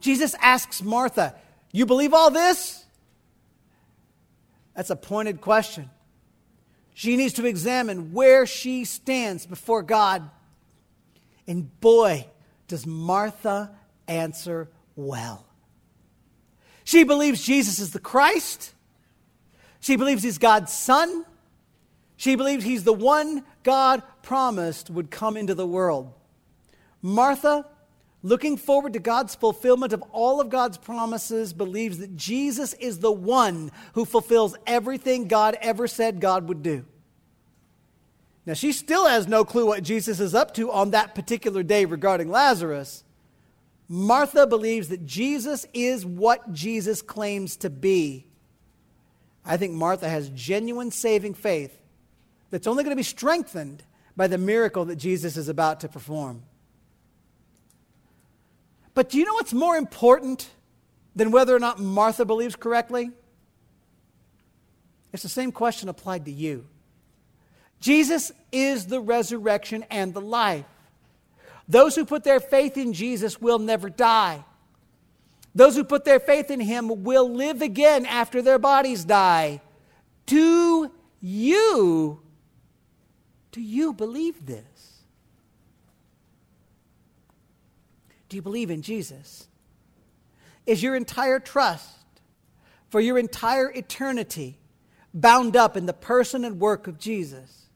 Jesus 0.00 0.34
asks 0.40 0.82
Martha, 0.82 1.34
You 1.72 1.86
believe 1.86 2.14
all 2.14 2.30
this? 2.30 2.82
That's 4.74 4.90
a 4.90 4.96
pointed 4.96 5.40
question. 5.40 5.90
She 6.94 7.16
needs 7.16 7.34
to 7.34 7.46
examine 7.46 8.12
where 8.12 8.46
she 8.46 8.84
stands 8.84 9.46
before 9.46 9.82
God. 9.82 10.28
And 11.46 11.80
boy, 11.80 12.26
does 12.68 12.86
Martha 12.86 13.70
answer 14.06 14.68
well. 14.96 15.46
She 16.84 17.04
believes 17.04 17.42
Jesus 17.42 17.78
is 17.78 17.90
the 17.92 18.00
Christ. 18.00 18.74
She 19.80 19.96
believes 19.96 20.22
he's 20.22 20.38
God's 20.38 20.72
son. 20.72 21.24
She 22.16 22.36
believes 22.36 22.64
he's 22.64 22.84
the 22.84 22.92
one 22.92 23.44
God 23.62 24.02
promised 24.22 24.90
would 24.90 25.10
come 25.10 25.36
into 25.36 25.54
the 25.54 25.66
world. 25.66 26.12
Martha, 27.00 27.66
looking 28.22 28.56
forward 28.56 28.92
to 28.92 28.98
God's 28.98 29.34
fulfillment 29.34 29.92
of 29.92 30.02
all 30.12 30.40
of 30.40 30.48
God's 30.48 30.78
promises, 30.78 31.52
believes 31.52 31.98
that 31.98 32.16
Jesus 32.16 32.72
is 32.74 32.98
the 33.00 33.12
one 33.12 33.70
who 33.94 34.04
fulfills 34.04 34.56
everything 34.66 35.28
God 35.28 35.56
ever 35.60 35.86
said 35.86 36.20
God 36.20 36.48
would 36.48 36.62
do. 36.62 36.84
Now, 38.44 38.54
she 38.54 38.72
still 38.72 39.06
has 39.06 39.28
no 39.28 39.44
clue 39.44 39.66
what 39.66 39.84
Jesus 39.84 40.18
is 40.18 40.34
up 40.34 40.54
to 40.54 40.70
on 40.70 40.90
that 40.90 41.14
particular 41.14 41.62
day 41.62 41.84
regarding 41.84 42.28
Lazarus. 42.28 43.04
Martha 43.88 44.46
believes 44.46 44.88
that 44.88 45.06
Jesus 45.06 45.66
is 45.72 46.04
what 46.04 46.52
Jesus 46.52 47.02
claims 47.02 47.56
to 47.58 47.70
be. 47.70 48.26
I 49.44 49.56
think 49.56 49.74
Martha 49.74 50.08
has 50.08 50.28
genuine 50.30 50.90
saving 50.90 51.34
faith 51.34 51.76
that's 52.50 52.66
only 52.66 52.84
going 52.84 52.92
to 52.92 53.00
be 53.00 53.02
strengthened 53.02 53.82
by 54.16 54.26
the 54.26 54.38
miracle 54.38 54.84
that 54.86 54.96
Jesus 54.96 55.36
is 55.36 55.48
about 55.48 55.80
to 55.80 55.88
perform. 55.88 56.42
But 58.94 59.10
do 59.10 59.18
you 59.18 59.24
know 59.24 59.34
what's 59.34 59.52
more 59.52 59.76
important 59.76 60.50
than 61.16 61.30
whether 61.30 61.54
or 61.54 61.58
not 61.58 61.78
Martha 61.78 62.24
believes 62.24 62.56
correctly? 62.56 63.10
It's 65.12 65.22
the 65.22 65.28
same 65.28 65.52
question 65.52 65.88
applied 65.88 66.24
to 66.26 66.32
you. 66.32 66.66
Jesus 67.80 68.32
is 68.50 68.86
the 68.86 69.00
resurrection 69.00 69.84
and 69.90 70.14
the 70.14 70.20
life. 70.20 70.64
Those 71.68 71.94
who 71.96 72.04
put 72.04 72.24
their 72.24 72.40
faith 72.40 72.76
in 72.76 72.92
Jesus 72.92 73.40
will 73.40 73.58
never 73.58 73.90
die. 73.90 74.44
Those 75.54 75.76
who 75.76 75.84
put 75.84 76.04
their 76.04 76.20
faith 76.20 76.50
in 76.50 76.60
him 76.60 77.02
will 77.02 77.30
live 77.30 77.60
again 77.60 78.06
after 78.06 78.40
their 78.40 78.58
bodies 78.58 79.04
die. 79.04 79.60
Do 80.26 80.90
you 81.20 82.20
do 83.52 83.60
you 83.60 83.92
believe 83.92 84.46
this? 84.46 84.91
Do 88.32 88.36
you 88.36 88.40
believe 88.40 88.70
in 88.70 88.80
Jesus? 88.80 89.46
Is 90.64 90.82
your 90.82 90.96
entire 90.96 91.38
trust 91.38 91.98
for 92.88 92.98
your 92.98 93.18
entire 93.18 93.70
eternity 93.70 94.56
bound 95.12 95.54
up 95.54 95.76
in 95.76 95.84
the 95.84 95.92
person 95.92 96.42
and 96.42 96.58
work 96.58 96.86
of 96.86 96.98
Jesus? 96.98 97.66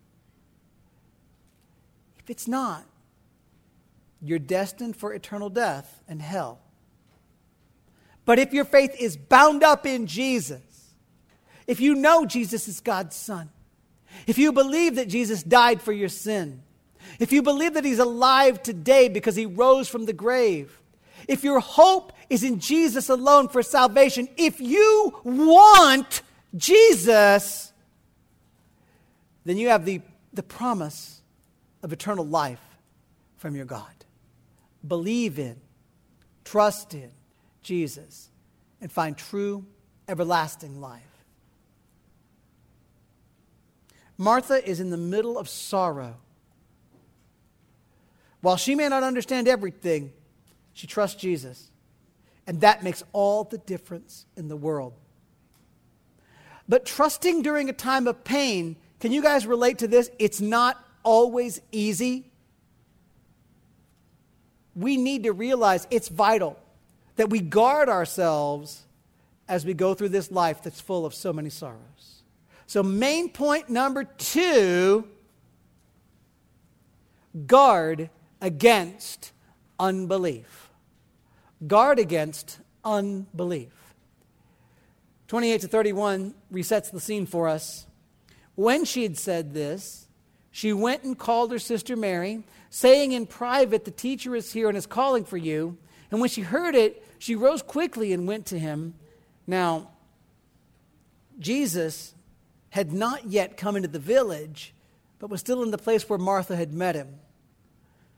If 2.21 2.31
it's 2.31 2.49
not, 2.49 2.87
you're 4.23 4.39
destined 4.39 4.97
for 4.97 5.13
eternal 5.13 5.51
death 5.51 6.03
and 6.09 6.23
hell. 6.23 6.61
But 8.25 8.39
if 8.39 8.55
your 8.55 8.65
faith 8.65 8.97
is 8.99 9.19
bound 9.19 9.63
up 9.63 9.85
in 9.85 10.07
Jesus, 10.07 10.95
if 11.67 11.81
you 11.81 11.95
know 11.95 12.25
Jesus 12.25 12.67
is 12.67 12.81
God's 12.81 13.15
Son, 13.15 13.51
if 14.27 14.39
you 14.39 14.53
believe 14.53 14.95
that 14.95 15.09
Jesus 15.09 15.43
died 15.43 15.83
for 15.83 15.93
your 15.93 16.09
sin, 16.09 16.63
if 17.19 17.33
you 17.33 17.43
believe 17.43 17.75
that 17.75 17.85
He's 17.85 17.99
alive 17.99 18.63
today 18.63 19.09
because 19.09 19.37
He 19.37 19.47
rose 19.47 19.89
from 19.89 20.05
the 20.05 20.13
grave, 20.13 20.81
if 21.29 21.43
your 21.45 21.61
hope 21.61 22.13
is 22.31 22.45
in 22.45 22.61
Jesus 22.61 23.09
alone 23.09 23.49
for 23.49 23.63
salvation, 23.63 24.29
if 24.37 24.61
you 24.61 25.21
want 25.25 26.23
Jesus, 26.57 27.73
then 29.45 29.57
you 29.57 29.69
have 29.69 29.85
the, 29.85 30.01
the 30.33 30.43
promise 30.43 31.21
of 31.83 31.93
eternal 31.93 32.27
life 32.27 32.61
from 33.37 33.55
your 33.55 33.65
God. 33.65 33.85
Believe 34.87 35.39
in, 35.39 35.57
trust 36.45 36.95
in 36.95 37.11
Jesus, 37.63 38.31
and 38.81 38.91
find 38.91 39.17
true, 39.17 39.65
everlasting 40.09 40.81
life. 40.81 41.03
Martha 44.19 44.67
is 44.69 44.81
in 44.81 44.91
the 44.91 44.97
middle 44.97 45.39
of 45.39 45.49
sorrow. 45.49 46.17
While 48.47 48.57
she 48.57 48.77
may 48.77 48.89
not 48.89 49.03
understand 49.03 49.49
everything, 49.49 50.13
she 50.73 50.87
trusts 50.87 51.21
Jesus. 51.21 51.69
And 52.47 52.61
that 52.61 52.85
makes 52.85 53.03
all 53.13 53.43
the 53.43 53.59
difference 53.59 54.25
in 54.37 54.47
the 54.47 54.55
world. 54.55 54.93
But 56.69 56.87
trusting 56.87 57.43
during 57.43 57.69
a 57.69 57.73
time 57.73 58.07
of 58.07 58.23
pain, 58.23 58.77
can 59.01 59.11
you 59.11 59.21
guys 59.21 59.49
relate 59.49 59.79
to 59.79 59.89
this? 59.89 60.13
It's 60.21 60.41
not 60.41 60.81
always 61.03 61.61
easy. 61.73 62.31
We 64.77 64.97
need 64.97 65.25
to 65.25 65.33
realize 65.33 65.89
it's 65.91 66.07
vital 66.07 66.57
that 67.17 67.29
we 67.29 67.41
guard 67.41 67.89
ourselves 67.89 68.85
as 69.49 69.67
we 69.67 69.75
go 69.75 69.93
through 69.93 70.11
this 70.11 70.31
life 70.31 70.63
that's 70.63 70.81
full 70.81 71.05
of 71.05 71.15
so 71.15 71.33
many 71.33 71.51
sorrows. 71.51 72.23
So, 72.69 72.85
main 72.85 73.29
point 73.29 73.69
number 73.69 74.05
two 74.05 75.09
guard 77.49 78.09
against 78.41 79.33
unbelief. 79.79 80.71
Guard 81.67 81.99
against 81.99 82.59
unbelief. 82.85 83.73
28 85.29 85.61
to 85.63 85.69
31 85.69 86.35
resets 86.53 86.91
the 86.91 87.01
scene 87.01 87.27
for 87.27 87.49
us. 87.49 87.87
When 88.55 88.85
she 88.85 89.03
had 89.03 89.19
said 89.19 89.55
this, 89.55 90.07
she 90.51 90.73
went 90.73 91.03
and 91.03 91.19
called 91.19 91.51
her 91.53 91.59
sister 91.59 91.97
Mary, 91.97 92.45
saying 92.71 93.13
in 93.13 93.27
private, 93.27 93.85
The 93.85 93.91
teacher 93.91 94.35
is 94.35 94.53
here 94.53 94.69
and 94.69 94.79
is 94.79 94.87
calling 94.87 95.25
for 95.25 95.37
you. 95.37 95.77
And 96.11 96.21
when 96.21 96.31
she 96.31 96.43
heard 96.43 96.75
it, 96.75 97.05
she 97.19 97.35
rose 97.35 97.63
quickly 97.63 98.13
and 98.13 98.27
went 98.27 98.47
to 98.47 98.59
him. 98.59 98.95
Now, 99.47 99.91
Jesus 101.39 102.15
had 102.71 102.93
not 102.93 103.27
yet 103.27 103.57
come 103.57 103.77
into 103.77 103.89
the 103.89 103.99
village, 103.99 104.75
but 105.19 105.31
was 105.31 105.41
still 105.41 105.63
in 105.63 105.71
the 105.71 105.79
place 105.79 106.09
where 106.09 106.19
Martha 106.19 106.57
had 106.57 106.73
met 106.73 106.95
him. 106.95 107.19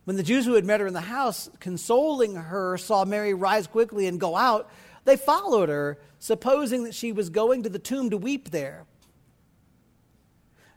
When 0.08 0.16
the 0.16 0.22
Jews 0.22 0.46
who 0.46 0.54
had 0.54 0.64
met 0.64 0.80
her 0.80 0.86
in 0.86 0.94
the 0.94 1.02
house, 1.02 1.50
consoling 1.60 2.34
her, 2.34 2.78
saw 2.78 3.04
Mary 3.04 3.34
rise 3.34 3.66
quickly 3.66 4.06
and 4.06 4.18
go 4.18 4.36
out, 4.36 4.70
they 5.04 5.18
followed 5.18 5.68
her, 5.68 5.98
supposing 6.18 6.84
that 6.84 6.94
she 6.94 7.12
was 7.12 7.28
going 7.28 7.64
to 7.64 7.68
the 7.68 7.78
tomb 7.78 8.08
to 8.08 8.16
weep 8.16 8.50
there. 8.50 8.86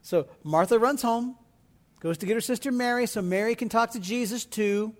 So 0.01 0.27
Martha 0.43 0.77
runs 0.77 1.01
home 1.01 1.37
goes 2.01 2.17
to 2.17 2.25
get 2.25 2.33
her 2.33 2.41
sister 2.41 2.73
Mary 2.73 3.05
so 3.05 3.21
Mary 3.21 3.55
can 3.55 3.69
talk 3.69 3.91
to 3.91 4.01
Jesus 4.01 4.43
too. 4.43 4.93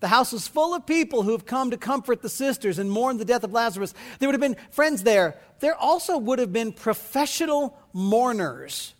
The 0.00 0.08
house 0.08 0.32
was 0.32 0.48
full 0.48 0.74
of 0.74 0.84
people 0.84 1.22
who 1.22 1.30
have 1.30 1.46
come 1.46 1.70
to 1.70 1.76
comfort 1.76 2.22
the 2.22 2.28
sisters 2.28 2.80
and 2.80 2.90
mourn 2.90 3.16
the 3.16 3.24
death 3.24 3.44
of 3.44 3.52
Lazarus. 3.52 3.94
There 4.18 4.28
would 4.28 4.34
have 4.34 4.40
been 4.40 4.60
friends 4.72 5.04
there. 5.04 5.38
There 5.60 5.76
also 5.76 6.18
would 6.18 6.40
have 6.40 6.52
been 6.52 6.72
professional 6.72 7.78
mourners 7.92 8.92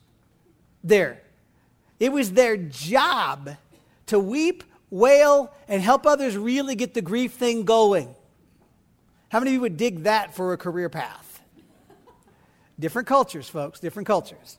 there. 0.85 1.21
It 1.99 2.13
was 2.13 2.31
their 2.31 2.57
job 2.57 3.57
to 4.07 4.19
weep, 4.19 4.65
wail, 4.91 5.53
and 5.69 5.83
help 5.83 6.07
others 6.07 6.37
really 6.37 6.75
get 6.75 6.95
the 6.95 7.03
grief 7.03 7.33
thing 7.33 7.65
going. 7.65 8.15
How 9.29 9.41
many 9.41 9.51
of 9.51 9.55
you 9.55 9.61
would 9.61 9.77
dig 9.77 10.05
that 10.05 10.35
for 10.35 10.53
a 10.53 10.57
career 10.57 10.89
path? 10.89 11.43
Different 12.79 13.09
cultures, 13.09 13.49
folks, 13.49 13.81
different 13.81 14.07
cultures. 14.07 14.59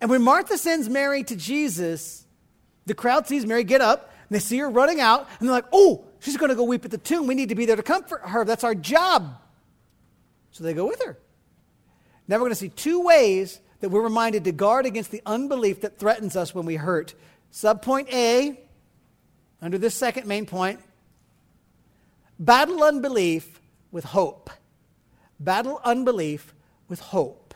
And 0.00 0.10
when 0.10 0.22
Martha 0.22 0.58
sends 0.58 0.88
Mary 0.88 1.24
to 1.24 1.36
Jesus, 1.36 2.26
the 2.84 2.94
crowd 2.94 3.26
sees 3.26 3.46
Mary 3.46 3.64
get 3.64 3.80
up 3.80 4.12
and 4.28 4.36
they 4.36 4.40
see 4.40 4.58
her 4.58 4.68
running 4.68 5.00
out 5.00 5.28
and 5.38 5.48
they're 5.48 5.54
like, 5.54 5.64
oh, 5.72 6.04
she's 6.20 6.36
going 6.36 6.50
to 6.50 6.56
go 6.56 6.64
weep 6.64 6.84
at 6.84 6.90
the 6.90 6.98
tomb. 6.98 7.26
We 7.26 7.34
need 7.34 7.48
to 7.50 7.54
be 7.54 7.64
there 7.64 7.76
to 7.76 7.82
comfort 7.82 8.20
her. 8.24 8.44
That's 8.44 8.64
our 8.64 8.74
job. 8.74 9.36
So 10.50 10.62
they 10.62 10.74
go 10.74 10.86
with 10.86 11.02
her. 11.02 11.18
Now 12.28 12.36
we're 12.36 12.40
going 12.40 12.52
to 12.52 12.56
see 12.56 12.68
two 12.68 13.00
ways 13.02 13.60
that 13.84 13.90
we're 13.90 14.00
reminded 14.00 14.44
to 14.44 14.50
guard 14.50 14.86
against 14.86 15.10
the 15.10 15.20
unbelief 15.26 15.82
that 15.82 15.98
threatens 15.98 16.36
us 16.36 16.54
when 16.54 16.64
we 16.64 16.76
hurt. 16.76 17.12
Subpoint 17.52 18.10
A, 18.14 18.58
under 19.60 19.76
this 19.76 19.94
second 19.94 20.26
main 20.26 20.46
point, 20.46 20.80
battle 22.38 22.82
unbelief 22.82 23.60
with 23.92 24.04
hope. 24.04 24.48
Battle 25.38 25.82
unbelief 25.84 26.54
with 26.88 26.98
hope. 26.98 27.54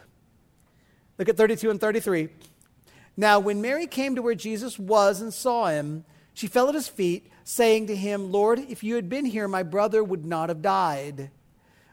Look 1.17 1.31
at 1.31 1.38
32 1.38 1.71
and 1.71 1.81
33. 1.81 2.29
Now, 3.17 3.41
when 3.41 3.62
Mary 3.62 3.87
came 3.87 4.14
to 4.14 4.21
where 4.21 4.35
Jesus 4.35 4.79
was 4.79 5.23
and 5.23 5.33
saw 5.33 5.69
him, 5.69 6.05
she 6.35 6.47
fell 6.47 6.69
at 6.69 6.75
his 6.75 6.88
feet, 6.88 7.33
saying 7.45 7.87
to 7.87 7.97
him, 7.97 8.31
Lord, 8.31 8.59
if 8.59 8.85
you 8.85 8.97
had 8.97 9.09
been 9.09 9.25
here, 9.25 9.49
my 9.49 9.62
brother 9.62 10.05
would 10.05 10.27
not 10.27 10.51
have 10.51 10.61
died. 10.61 11.31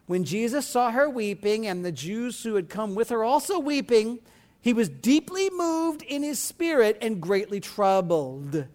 When 0.07 0.23
Jesus 0.23 0.67
saw 0.67 0.91
her 0.91 1.09
weeping, 1.09 1.65
and 1.65 1.83
the 1.83 1.91
Jews 1.91 2.43
who 2.43 2.55
had 2.55 2.69
come 2.69 2.93
with 2.93 3.09
her 3.09 3.23
also 3.23 3.59
weeping, 3.59 4.19
he 4.61 4.73
was 4.73 4.89
deeply 4.89 5.49
moved 5.49 6.03
in 6.03 6.21
his 6.21 6.39
spirit 6.39 6.97
and 7.01 7.21
greatly 7.21 7.59
troubled. 7.59 8.65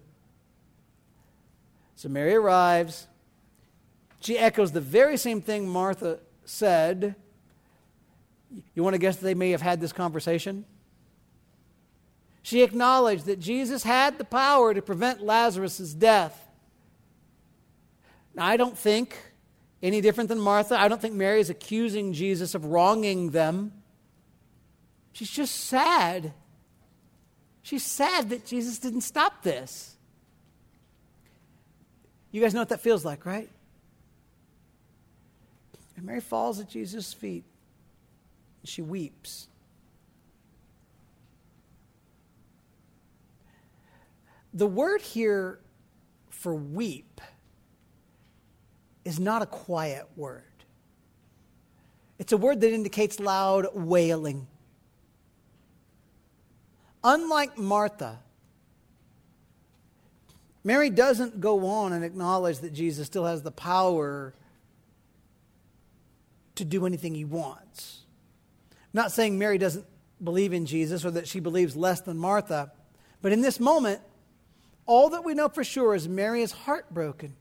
So 1.95 2.09
Mary 2.09 2.33
arrives. 2.33 3.07
She 4.21 4.37
echoes 4.37 4.71
the 4.71 4.81
very 4.81 5.17
same 5.17 5.41
thing 5.41 5.67
Martha 5.67 6.19
said 6.45 7.15
You 8.73 8.83
want 8.83 8.93
to 8.93 8.99
guess 8.99 9.17
they 9.17 9.33
may 9.33 9.51
have 9.51 9.61
had 9.61 9.79
this 9.79 9.93
conversation? 9.93 10.65
She 12.43 12.63
acknowledged 12.63 13.25
that 13.25 13.39
Jesus 13.39 13.83
had 13.83 14.17
the 14.17 14.25
power 14.25 14.73
to 14.73 14.81
prevent 14.81 15.21
Lazarus' 15.21 15.93
death. 15.93 16.49
Now, 18.33 18.45
I 18.45 18.57
don't 18.57 18.77
think 18.77 19.17
any 19.83 20.01
different 20.01 20.27
than 20.29 20.39
Martha. 20.39 20.79
I 20.79 20.87
don't 20.87 21.01
think 21.01 21.15
Mary 21.15 21.39
is 21.39 21.49
accusing 21.49 22.13
Jesus 22.13 22.55
of 22.55 22.65
wronging 22.65 23.31
them. 23.31 23.71
She's 25.13 25.29
just 25.29 25.55
sad. 25.65 26.33
She's 27.63 27.85
sad 27.85 28.29
that 28.29 28.45
Jesus 28.45 28.79
didn't 28.79 29.01
stop 29.01 29.43
this. 29.43 29.95
You 32.31 32.41
guys 32.41 32.53
know 32.53 32.61
what 32.61 32.69
that 32.69 32.81
feels 32.81 33.03
like, 33.03 33.25
right? 33.25 33.49
And 35.97 36.05
Mary 36.05 36.21
falls 36.21 36.59
at 36.59 36.69
Jesus' 36.69 37.13
feet. 37.13 37.43
She 38.63 38.81
weeps. 38.81 39.47
The 44.53 44.67
word 44.67 45.01
here 45.01 45.59
for 46.29 46.53
weep 46.53 47.21
is 49.05 49.19
not 49.19 49.41
a 49.41 49.45
quiet 49.45 50.07
word. 50.15 50.43
It's 52.19 52.31
a 52.31 52.37
word 52.37 52.61
that 52.61 52.71
indicates 52.71 53.19
loud 53.19 53.67
wailing. 53.73 54.47
Unlike 57.03 57.57
Martha, 57.57 58.19
Mary 60.63 60.91
doesn't 60.91 61.41
go 61.41 61.65
on 61.65 61.93
and 61.93 62.03
acknowledge 62.03 62.59
that 62.59 62.73
Jesus 62.73 63.07
still 63.07 63.25
has 63.25 63.41
the 63.41 63.51
power 63.51 64.35
to 66.55 66.65
do 66.65 66.85
anything 66.85 67.15
he 67.15 67.25
wants. 67.25 68.01
I'm 68.69 68.77
not 68.93 69.11
saying 69.11 69.39
Mary 69.39 69.57
doesn't 69.57 69.85
believe 70.23 70.53
in 70.53 70.67
Jesus 70.67 71.03
or 71.03 71.11
that 71.11 71.27
she 71.27 71.39
believes 71.39 71.75
less 71.75 72.01
than 72.01 72.17
Martha, 72.17 72.71
but 73.23 73.31
in 73.31 73.41
this 73.41 73.59
moment, 73.59 74.01
all 74.85 75.09
that 75.09 75.23
we 75.23 75.33
know 75.33 75.49
for 75.49 75.63
sure 75.63 75.95
is 75.95 76.07
Mary 76.07 76.43
is 76.43 76.51
heartbroken. 76.51 77.35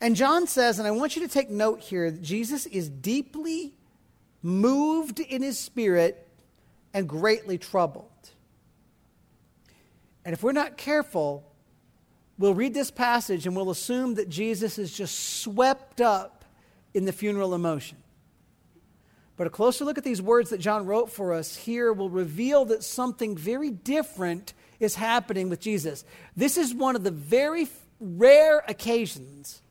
And 0.00 0.16
John 0.16 0.46
says, 0.46 0.78
and 0.78 0.88
I 0.88 0.92
want 0.92 1.14
you 1.14 1.22
to 1.22 1.28
take 1.28 1.50
note 1.50 1.80
here, 1.80 2.10
that 2.10 2.22
Jesus 2.22 2.66
is 2.66 2.88
deeply 2.88 3.74
moved 4.42 5.20
in 5.20 5.42
his 5.42 5.58
spirit 5.58 6.26
and 6.94 7.08
greatly 7.08 7.58
troubled. 7.58 8.06
And 10.24 10.32
if 10.32 10.42
we're 10.42 10.52
not 10.52 10.76
careful, 10.76 11.44
we'll 12.38 12.54
read 12.54 12.72
this 12.72 12.90
passage 12.90 13.46
and 13.46 13.54
we'll 13.54 13.70
assume 13.70 14.14
that 14.14 14.28
Jesus 14.28 14.78
is 14.78 14.92
just 14.96 15.40
swept 15.40 16.00
up 16.00 16.44
in 16.94 17.04
the 17.04 17.12
funeral 17.12 17.54
emotion. 17.54 17.98
But 19.36 19.46
a 19.46 19.50
closer 19.50 19.84
look 19.84 19.96
at 19.96 20.04
these 20.04 20.20
words 20.20 20.50
that 20.50 20.58
John 20.60 20.84
wrote 20.84 21.10
for 21.10 21.32
us 21.32 21.56
here 21.56 21.92
will 21.92 22.10
reveal 22.10 22.66
that 22.66 22.84
something 22.84 23.36
very 23.36 23.70
different 23.70 24.52
is 24.78 24.94
happening 24.94 25.48
with 25.48 25.60
Jesus. 25.60 26.04
This 26.36 26.58
is 26.58 26.74
one 26.74 26.96
of 26.96 27.04
the 27.04 27.10
very 27.10 27.68
rare 28.00 28.62
occasions 28.68 29.62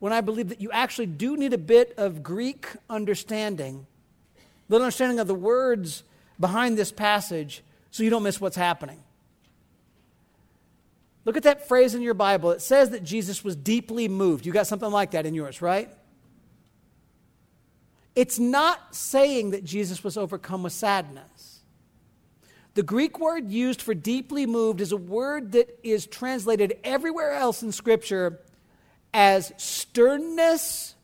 when 0.00 0.12
I 0.12 0.20
believe 0.22 0.48
that 0.48 0.60
you 0.60 0.70
actually 0.72 1.06
do 1.06 1.36
need 1.36 1.52
a 1.52 1.58
bit 1.58 1.94
of 1.96 2.22
Greek 2.22 2.66
understanding, 2.88 3.86
little 4.68 4.84
understanding 4.84 5.20
of 5.20 5.28
the 5.28 5.34
words 5.34 6.02
behind 6.40 6.76
this 6.76 6.90
passage, 6.90 7.62
so 7.90 8.02
you 8.02 8.10
don't 8.10 8.22
miss 8.22 8.40
what's 8.40 8.56
happening. 8.56 8.98
Look 11.26 11.36
at 11.36 11.42
that 11.42 11.68
phrase 11.68 11.94
in 11.94 12.00
your 12.00 12.14
Bible. 12.14 12.50
It 12.50 12.62
says 12.62 12.90
that 12.90 13.04
Jesus 13.04 13.44
was 13.44 13.54
deeply 13.54 14.08
moved. 14.08 14.46
You 14.46 14.52
got 14.52 14.66
something 14.66 14.90
like 14.90 15.10
that 15.10 15.26
in 15.26 15.34
yours, 15.34 15.60
right? 15.60 15.90
It's 18.16 18.38
not 18.38 18.94
saying 18.94 19.50
that 19.50 19.64
Jesus 19.64 20.02
was 20.02 20.16
overcome 20.16 20.62
with 20.62 20.72
sadness. 20.72 21.60
The 22.74 22.82
Greek 22.82 23.20
word 23.20 23.50
used 23.50 23.82
for 23.82 23.94
deeply 23.94 24.46
moved 24.46 24.80
is 24.80 24.92
a 24.92 24.96
word 24.96 25.52
that 25.52 25.78
is 25.82 26.06
translated 26.06 26.78
everywhere 26.84 27.32
else 27.32 27.62
in 27.62 27.70
Scripture 27.72 28.40
as 29.12 29.52
sternness 29.56 30.94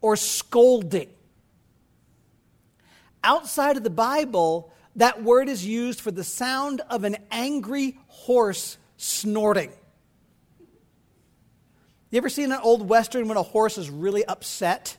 or 0.00 0.16
scolding. 0.16 1.08
Outside 3.22 3.76
of 3.76 3.84
the 3.84 3.90
Bible, 3.90 4.72
that 4.96 5.22
word 5.22 5.48
is 5.48 5.64
used 5.66 6.00
for 6.00 6.10
the 6.10 6.24
sound 6.24 6.82
of 6.90 7.04
an 7.04 7.16
angry 7.30 7.98
horse 8.06 8.76
snorting. 8.96 9.72
You 12.10 12.18
ever 12.18 12.28
seen 12.28 12.52
an 12.52 12.60
old 12.62 12.88
Western 12.88 13.26
when 13.26 13.36
a 13.36 13.42
horse 13.42 13.76
is 13.76 13.90
really 13.90 14.24
upset? 14.24 14.96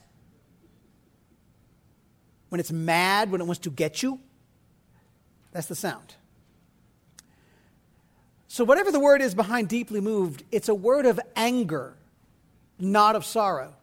When 2.49 2.59
it's 2.59 2.71
mad, 2.71 3.31
when 3.31 3.39
it 3.39 3.45
wants 3.45 3.61
to 3.61 3.69
get 3.69 4.03
you? 4.03 4.19
That's 5.53 5.67
the 5.67 5.75
sound. 5.75 6.15
So, 8.47 8.63
whatever 8.65 8.91
the 8.91 8.99
word 8.99 9.21
is 9.21 9.33
behind 9.33 9.69
deeply 9.69 10.01
moved, 10.01 10.43
it's 10.51 10.67
a 10.67 10.75
word 10.75 11.05
of 11.05 11.19
anger, 11.35 11.95
not 12.79 13.15
of 13.15 13.25
sorrow. 13.25 13.73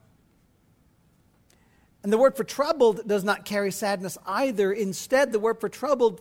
And 2.02 2.12
the 2.12 2.18
word 2.18 2.36
for 2.36 2.44
troubled 2.44 3.06
does 3.06 3.24
not 3.24 3.44
carry 3.44 3.70
sadness 3.70 4.18
either. 4.26 4.72
Instead, 4.72 5.32
the 5.32 5.38
word 5.38 5.60
for 5.60 5.68
troubled 5.68 6.20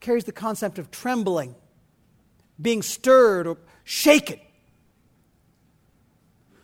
carries 0.00 0.24
the 0.24 0.32
concept 0.32 0.78
of 0.78 0.90
trembling 0.90 1.54
being 2.60 2.82
stirred 2.82 3.46
or 3.46 3.58
shaken. 3.84 4.40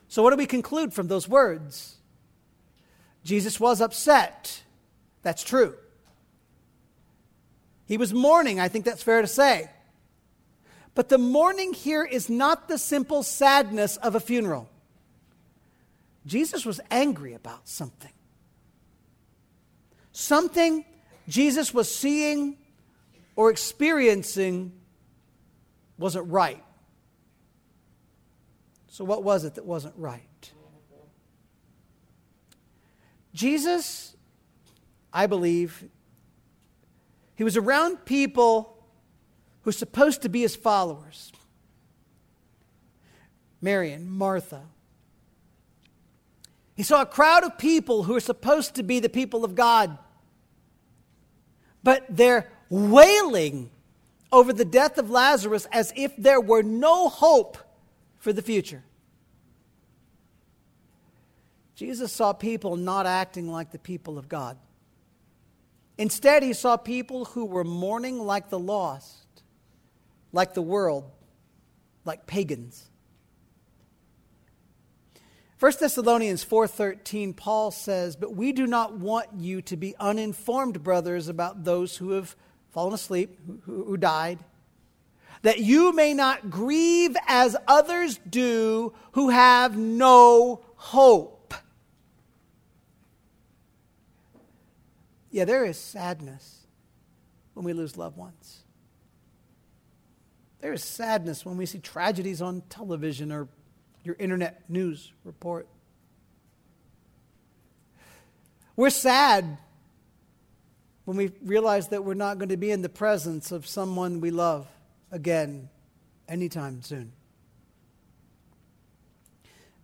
So, 0.08 0.22
what 0.22 0.30
do 0.30 0.36
we 0.36 0.46
conclude 0.46 0.92
from 0.92 1.08
those 1.08 1.28
words? 1.28 1.96
Jesus 3.24 3.60
was 3.60 3.80
upset. 3.80 4.62
That's 5.22 5.44
true. 5.44 5.74
He 7.86 7.96
was 7.96 8.12
mourning, 8.12 8.58
I 8.58 8.68
think 8.68 8.84
that's 8.84 9.02
fair 9.02 9.22
to 9.22 9.28
say. 9.28 9.70
But 10.94 11.08
the 11.08 11.18
mourning 11.18 11.72
here 11.72 12.04
is 12.04 12.28
not 12.28 12.68
the 12.68 12.78
simple 12.78 13.22
sadness 13.22 13.96
of 13.98 14.14
a 14.14 14.20
funeral. 14.20 14.68
Jesus 16.26 16.64
was 16.64 16.80
angry 16.90 17.34
about 17.34 17.68
something. 17.68 18.12
Something 20.12 20.84
Jesus 21.28 21.72
was 21.72 21.92
seeing 21.92 22.56
or 23.34 23.50
experiencing 23.50 24.72
wasn't 25.98 26.30
right. 26.30 26.62
So, 28.88 29.04
what 29.04 29.22
was 29.24 29.44
it 29.44 29.54
that 29.54 29.64
wasn't 29.64 29.94
right? 29.96 30.52
Jesus, 33.34 34.14
I 35.12 35.26
believe, 35.26 35.88
he 37.34 37.44
was 37.44 37.56
around 37.56 38.04
people 38.04 38.84
who 39.62 39.68
were 39.68 39.72
supposed 39.72 40.22
to 40.22 40.28
be 40.28 40.42
his 40.42 40.54
followers 40.54 41.32
Mary 43.62 43.92
and 43.92 44.10
Martha. 44.10 44.62
He 46.74 46.82
saw 46.82 47.02
a 47.02 47.06
crowd 47.06 47.44
of 47.44 47.58
people 47.58 48.04
who 48.04 48.16
are 48.16 48.20
supposed 48.20 48.74
to 48.76 48.82
be 48.82 48.98
the 49.00 49.08
people 49.08 49.44
of 49.44 49.54
God, 49.54 49.98
but 51.82 52.04
they're 52.08 52.50
wailing 52.68 53.70
over 54.30 54.52
the 54.52 54.64
death 54.64 54.96
of 54.96 55.10
Lazarus 55.10 55.66
as 55.70 55.92
if 55.94 56.16
there 56.16 56.40
were 56.40 56.62
no 56.62 57.08
hope 57.08 57.58
for 58.18 58.32
the 58.32 58.42
future. 58.42 58.82
Jesus 61.74 62.12
saw 62.12 62.32
people 62.32 62.76
not 62.76 63.06
acting 63.06 63.50
like 63.50 63.72
the 63.72 63.78
people 63.78 64.16
of 64.16 64.28
God. 64.28 64.56
Instead, 65.98 66.42
he 66.42 66.52
saw 66.52 66.76
people 66.76 67.26
who 67.26 67.44
were 67.44 67.64
mourning 67.64 68.18
like 68.18 68.48
the 68.48 68.58
lost, 68.58 69.42
like 70.32 70.54
the 70.54 70.62
world, 70.62 71.10
like 72.04 72.26
pagans. 72.26 72.88
1 75.62 75.78
Thessalonians 75.78 76.42
4:13 76.42 77.34
Paul 77.34 77.70
says, 77.70 78.16
"But 78.16 78.34
we 78.34 78.50
do 78.50 78.66
not 78.66 78.98
want 78.98 79.28
you 79.38 79.62
to 79.62 79.76
be 79.76 79.94
uninformed, 80.00 80.82
brothers, 80.82 81.28
about 81.28 81.62
those 81.62 81.98
who 81.98 82.10
have 82.10 82.34
fallen 82.70 82.92
asleep, 82.92 83.38
who, 83.62 83.84
who 83.84 83.96
died, 83.96 84.40
that 85.42 85.60
you 85.60 85.92
may 85.92 86.14
not 86.14 86.50
grieve 86.50 87.16
as 87.28 87.56
others 87.68 88.18
do 88.28 88.92
who 89.12 89.28
have 89.28 89.76
no 89.76 90.64
hope. 90.74 91.54
Yeah, 95.30 95.44
there 95.44 95.64
is 95.64 95.78
sadness 95.78 96.66
when 97.54 97.64
we 97.64 97.72
lose 97.72 97.96
loved 97.96 98.16
ones. 98.16 98.64
There 100.58 100.72
is 100.72 100.82
sadness 100.82 101.46
when 101.46 101.56
we 101.56 101.66
see 101.66 101.78
tragedies 101.78 102.42
on 102.42 102.62
television 102.62 103.30
or 103.30 103.46
your 104.04 104.16
internet 104.18 104.68
news 104.68 105.12
report. 105.24 105.66
We're 108.76 108.90
sad 108.90 109.58
when 111.04 111.16
we 111.16 111.32
realize 111.42 111.88
that 111.88 112.04
we're 112.04 112.14
not 112.14 112.38
going 112.38 112.48
to 112.50 112.56
be 112.56 112.70
in 112.70 112.82
the 112.82 112.88
presence 112.88 113.52
of 113.52 113.66
someone 113.66 114.20
we 114.20 114.30
love 114.30 114.66
again 115.10 115.68
anytime 116.28 116.82
soon. 116.82 117.12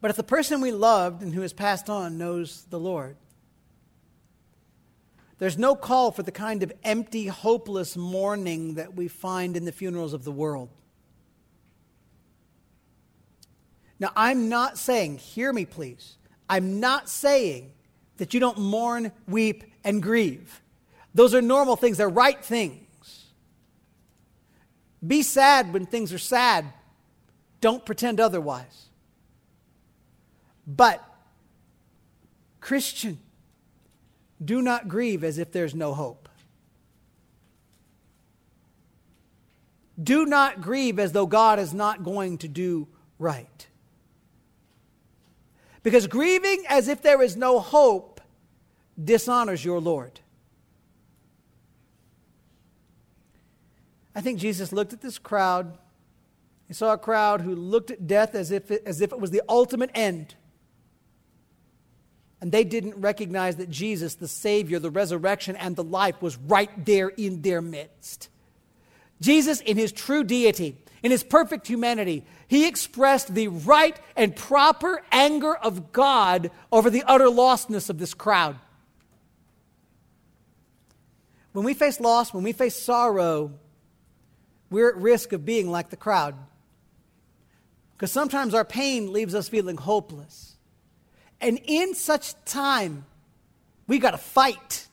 But 0.00 0.10
if 0.10 0.16
the 0.16 0.22
person 0.22 0.60
we 0.60 0.72
loved 0.72 1.22
and 1.22 1.34
who 1.34 1.40
has 1.40 1.52
passed 1.52 1.90
on 1.90 2.18
knows 2.18 2.64
the 2.70 2.78
Lord, 2.78 3.16
There's 5.38 5.56
no 5.56 5.76
call 5.76 6.10
for 6.10 6.22
the 6.22 6.32
kind 6.32 6.62
of 6.62 6.72
empty, 6.82 7.26
hopeless 7.26 7.96
mourning 7.96 8.74
that 8.74 8.94
we 8.94 9.08
find 9.08 9.56
in 9.56 9.64
the 9.64 9.72
funerals 9.72 10.12
of 10.12 10.24
the 10.24 10.32
world. 10.32 10.68
Now, 14.00 14.10
I'm 14.14 14.48
not 14.48 14.78
saying, 14.78 15.18
hear 15.18 15.52
me 15.52 15.64
please, 15.64 16.16
I'm 16.48 16.80
not 16.80 17.08
saying 17.08 17.72
that 18.18 18.34
you 18.34 18.40
don't 18.40 18.58
mourn, 18.58 19.12
weep, 19.26 19.64
and 19.84 20.02
grieve. 20.02 20.60
Those 21.14 21.34
are 21.34 21.42
normal 21.42 21.76
things, 21.76 21.96
they're 21.96 22.08
right 22.08 22.42
things. 22.42 22.84
Be 25.06 25.22
sad 25.22 25.72
when 25.72 25.86
things 25.86 26.12
are 26.12 26.18
sad, 26.18 26.64
don't 27.60 27.84
pretend 27.84 28.20
otherwise. 28.20 28.86
But, 30.66 31.02
Christian, 32.60 33.18
do 34.44 34.60
not 34.60 34.88
grieve 34.88 35.24
as 35.24 35.38
if 35.38 35.50
there's 35.52 35.74
no 35.74 35.94
hope. 35.94 36.28
Do 40.00 40.26
not 40.26 40.60
grieve 40.60 40.98
as 40.98 41.12
though 41.12 41.26
God 41.26 41.58
is 41.58 41.74
not 41.74 42.04
going 42.04 42.38
to 42.38 42.48
do 42.48 42.86
right. 43.18 43.67
Because 45.82 46.06
grieving 46.06 46.64
as 46.68 46.88
if 46.88 47.02
there 47.02 47.22
is 47.22 47.36
no 47.36 47.60
hope 47.60 48.20
dishonors 49.02 49.64
your 49.64 49.80
Lord. 49.80 50.20
I 54.14 54.20
think 54.20 54.40
Jesus 54.40 54.72
looked 54.72 54.92
at 54.92 55.00
this 55.00 55.18
crowd. 55.18 55.78
He 56.66 56.74
saw 56.74 56.92
a 56.92 56.98
crowd 56.98 57.40
who 57.40 57.54
looked 57.54 57.90
at 57.90 58.06
death 58.06 58.34
as 58.34 58.50
if 58.50 58.70
it, 58.70 58.82
as 58.84 59.00
if 59.00 59.12
it 59.12 59.20
was 59.20 59.30
the 59.30 59.42
ultimate 59.48 59.90
end. 59.94 60.34
And 62.40 62.52
they 62.52 62.64
didn't 62.64 63.00
recognize 63.00 63.56
that 63.56 63.70
Jesus, 63.70 64.14
the 64.14 64.28
Savior, 64.28 64.78
the 64.78 64.90
resurrection, 64.90 65.56
and 65.56 65.76
the 65.76 65.84
life 65.84 66.20
was 66.20 66.36
right 66.36 66.84
there 66.84 67.08
in 67.08 67.42
their 67.42 67.62
midst. 67.62 68.28
Jesus, 69.20 69.60
in 69.60 69.76
his 69.76 69.92
true 69.92 70.22
deity, 70.22 70.76
in 71.02 71.10
his 71.10 71.22
perfect 71.22 71.66
humanity, 71.66 72.24
he 72.48 72.66
expressed 72.66 73.34
the 73.34 73.48
right 73.48 73.98
and 74.16 74.34
proper 74.34 75.02
anger 75.12 75.54
of 75.54 75.92
God 75.92 76.50
over 76.72 76.90
the 76.90 77.04
utter 77.06 77.26
lostness 77.26 77.90
of 77.90 77.98
this 77.98 78.14
crowd. 78.14 78.56
When 81.52 81.64
we 81.64 81.74
face 81.74 82.00
loss, 82.00 82.34
when 82.34 82.44
we 82.44 82.52
face 82.52 82.76
sorrow, 82.76 83.52
we're 84.70 84.90
at 84.90 84.96
risk 84.96 85.32
of 85.32 85.44
being 85.44 85.70
like 85.70 85.90
the 85.90 85.96
crowd. 85.96 86.34
Because 87.92 88.12
sometimes 88.12 88.54
our 88.54 88.64
pain 88.64 89.12
leaves 89.12 89.34
us 89.34 89.48
feeling 89.48 89.76
hopeless. 89.76 90.56
And 91.40 91.58
in 91.64 91.94
such 91.94 92.34
time, 92.44 93.06
we 93.86 93.98
got 93.98 94.12
to 94.12 94.18
fight. 94.18 94.87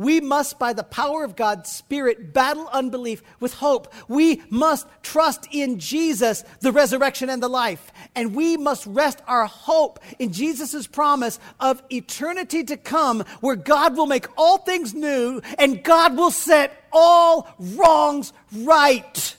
We 0.00 0.22
must, 0.22 0.58
by 0.58 0.72
the 0.72 0.82
power 0.82 1.24
of 1.24 1.36
God's 1.36 1.70
Spirit, 1.70 2.32
battle 2.32 2.66
unbelief 2.72 3.22
with 3.38 3.52
hope. 3.52 3.92
We 4.08 4.42
must 4.48 4.86
trust 5.02 5.46
in 5.52 5.78
Jesus, 5.78 6.42
the 6.60 6.72
resurrection 6.72 7.28
and 7.28 7.42
the 7.42 7.48
life. 7.48 7.92
And 8.14 8.34
we 8.34 8.56
must 8.56 8.86
rest 8.86 9.20
our 9.26 9.44
hope 9.44 10.00
in 10.18 10.32
Jesus' 10.32 10.86
promise 10.86 11.38
of 11.60 11.82
eternity 11.92 12.64
to 12.64 12.78
come, 12.78 13.24
where 13.42 13.56
God 13.56 13.94
will 13.94 14.06
make 14.06 14.26
all 14.38 14.56
things 14.56 14.94
new 14.94 15.42
and 15.58 15.84
God 15.84 16.16
will 16.16 16.30
set 16.30 16.82
all 16.90 17.54
wrongs 17.58 18.32
right. 18.56 19.36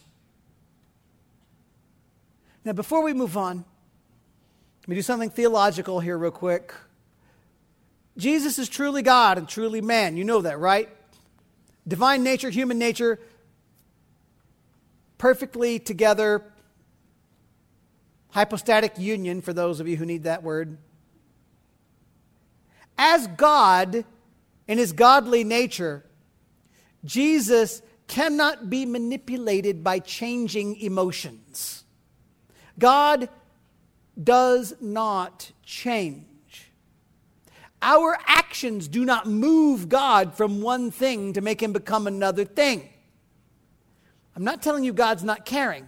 Now, 2.64 2.74
before 2.74 3.01
we 3.01 3.14
move 3.14 3.36
on, 3.36 3.66
let 4.82 4.88
me 4.89 4.95
do 4.95 5.01
something 5.01 5.32
theological 5.32 5.99
here, 6.01 6.20
real 6.20 6.30
quick. 6.30 6.72
Jesus 8.18 8.59
is 8.59 8.70
truly 8.70 9.01
God 9.01 9.38
and 9.38 9.47
truly 9.47 9.82
man. 9.82 10.18
You 10.18 10.24
know 10.24 10.41
that, 10.41 10.59
right? 10.59 10.89
Divine 11.88 12.24
nature, 12.24 12.49
human 12.49 12.78
nature, 12.78 13.20
perfectly 15.18 15.80
together. 15.80 16.43
Hypostatic 18.30 18.97
union, 18.97 19.41
for 19.41 19.53
those 19.53 19.80
of 19.80 19.88
you 19.88 19.97
who 19.97 20.05
need 20.05 20.24
that 20.24 20.43
word. 20.43 20.78
As 22.97 23.28
God, 23.28 24.05
in 24.68 24.78
his 24.78 24.93
godly 24.93 25.43
nature, 25.43 26.05
Jesus 27.03 27.82
cannot 28.07 28.70
be 28.70 28.86
manipulated 28.86 29.84
by 29.84 29.99
changing 29.99 30.76
emotions. 30.78 31.84
God 32.78 33.30
does 34.22 34.74
not 34.80 35.51
change. 35.64 36.26
Our 37.82 38.17
actions 38.27 38.88
do 38.88 39.05
not 39.05 39.25
move 39.25 39.89
God 39.89 40.36
from 40.36 40.61
one 40.61 40.91
thing 40.91 41.34
to 41.34 41.41
make 41.41 41.61
him 41.61 41.73
become 41.73 42.05
another 42.05 42.45
thing. 42.45 42.88
I'm 44.36 44.43
not 44.43 44.61
telling 44.61 44.84
you 44.84 44.93
God's 44.93 45.23
not 45.23 45.45
caring 45.45 45.84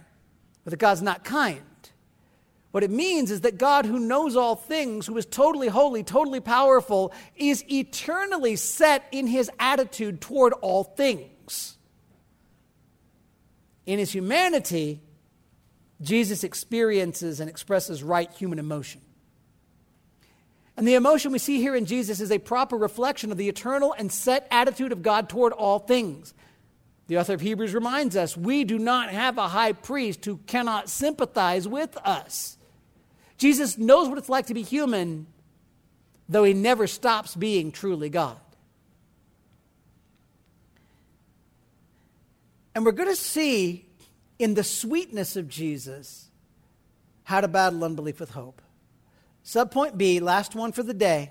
or 0.66 0.70
that 0.70 0.78
God's 0.78 1.02
not 1.02 1.24
kind. 1.24 1.62
What 2.72 2.82
it 2.82 2.90
means 2.90 3.30
is 3.30 3.42
that 3.42 3.56
God, 3.56 3.86
who 3.86 4.00
knows 4.00 4.34
all 4.34 4.56
things, 4.56 5.06
who 5.06 5.16
is 5.16 5.26
totally 5.26 5.68
holy, 5.68 6.02
totally 6.02 6.40
powerful, 6.40 7.12
is 7.36 7.64
eternally 7.70 8.56
set 8.56 9.06
in 9.12 9.28
his 9.28 9.48
attitude 9.60 10.20
toward 10.20 10.52
all 10.54 10.82
things. 10.82 11.78
In 13.86 14.00
his 14.00 14.10
humanity, 14.12 15.00
Jesus 16.00 16.42
experiences 16.42 17.38
and 17.38 17.48
expresses 17.48 18.02
right 18.02 18.32
human 18.32 18.58
emotion. 18.58 19.00
And 20.76 20.88
the 20.88 20.94
emotion 20.94 21.30
we 21.30 21.38
see 21.38 21.60
here 21.60 21.76
in 21.76 21.86
Jesus 21.86 22.20
is 22.20 22.32
a 22.32 22.38
proper 22.38 22.76
reflection 22.76 23.30
of 23.30 23.38
the 23.38 23.48
eternal 23.48 23.94
and 23.96 24.10
set 24.10 24.48
attitude 24.50 24.92
of 24.92 25.02
God 25.02 25.28
toward 25.28 25.52
all 25.52 25.78
things. 25.78 26.34
The 27.06 27.18
author 27.18 27.34
of 27.34 27.40
Hebrews 27.40 27.74
reminds 27.74 28.16
us 28.16 28.36
we 28.36 28.64
do 28.64 28.78
not 28.78 29.10
have 29.10 29.38
a 29.38 29.48
high 29.48 29.72
priest 29.72 30.24
who 30.24 30.38
cannot 30.46 30.88
sympathize 30.88 31.68
with 31.68 31.96
us. 31.98 32.56
Jesus 33.36 33.78
knows 33.78 34.08
what 34.08 34.18
it's 34.18 34.28
like 34.28 34.46
to 34.46 34.54
be 34.54 34.62
human, 34.62 35.26
though 36.28 36.44
he 36.44 36.54
never 36.54 36.86
stops 36.86 37.36
being 37.36 37.70
truly 37.70 38.08
God. 38.08 38.38
And 42.74 42.84
we're 42.84 42.92
going 42.92 43.08
to 43.08 43.16
see 43.16 43.86
in 44.38 44.54
the 44.54 44.64
sweetness 44.64 45.36
of 45.36 45.48
Jesus 45.48 46.28
how 47.22 47.40
to 47.40 47.48
battle 47.48 47.84
unbelief 47.84 48.18
with 48.18 48.30
hope. 48.30 48.60
Subpoint 49.44 49.98
B, 49.98 50.20
last 50.20 50.54
one 50.54 50.72
for 50.72 50.82
the 50.82 50.94
day. 50.94 51.30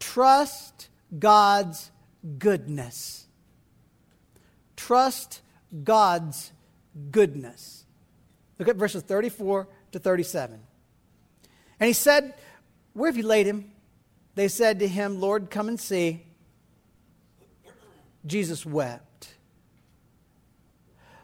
Trust 0.00 0.88
God's 1.16 1.90
goodness. 2.38 3.26
Trust 4.76 5.42
God's 5.84 6.52
goodness. 7.10 7.84
Look 8.58 8.68
at 8.68 8.76
verses 8.76 9.02
34 9.02 9.68
to 9.92 9.98
37. 9.98 10.60
And 11.78 11.86
he 11.86 11.92
said, 11.92 12.34
Where 12.94 13.08
have 13.08 13.16
you 13.16 13.26
laid 13.26 13.46
him? 13.46 13.70
They 14.34 14.48
said 14.48 14.80
to 14.80 14.88
him, 14.88 15.20
Lord, 15.20 15.50
come 15.50 15.68
and 15.68 15.78
see. 15.78 16.24
Jesus 18.24 18.66
wept. 18.66 19.34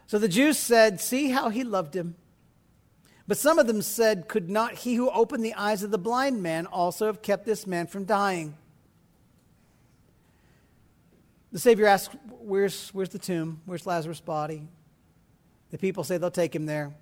So 0.06 0.18
the 0.18 0.28
Jews 0.28 0.58
said, 0.58 1.00
See 1.00 1.30
how 1.30 1.48
he 1.48 1.64
loved 1.64 1.96
him. 1.96 2.14
But 3.32 3.38
some 3.38 3.58
of 3.58 3.66
them 3.66 3.80
said, 3.80 4.28
Could 4.28 4.50
not 4.50 4.74
he 4.74 4.94
who 4.94 5.08
opened 5.08 5.42
the 5.42 5.54
eyes 5.54 5.82
of 5.82 5.90
the 5.90 5.96
blind 5.96 6.42
man 6.42 6.66
also 6.66 7.06
have 7.06 7.22
kept 7.22 7.46
this 7.46 7.66
man 7.66 7.86
from 7.86 8.04
dying? 8.04 8.58
The 11.50 11.58
Savior 11.58 11.86
asks, 11.86 12.14
Where's, 12.28 12.90
where's 12.90 13.08
the 13.08 13.18
tomb? 13.18 13.62
Where's 13.64 13.86
Lazarus' 13.86 14.20
body? 14.20 14.68
The 15.70 15.78
people 15.78 16.04
say 16.04 16.18
they'll 16.18 16.30
take 16.30 16.54
him 16.54 16.66
there. 16.66 16.92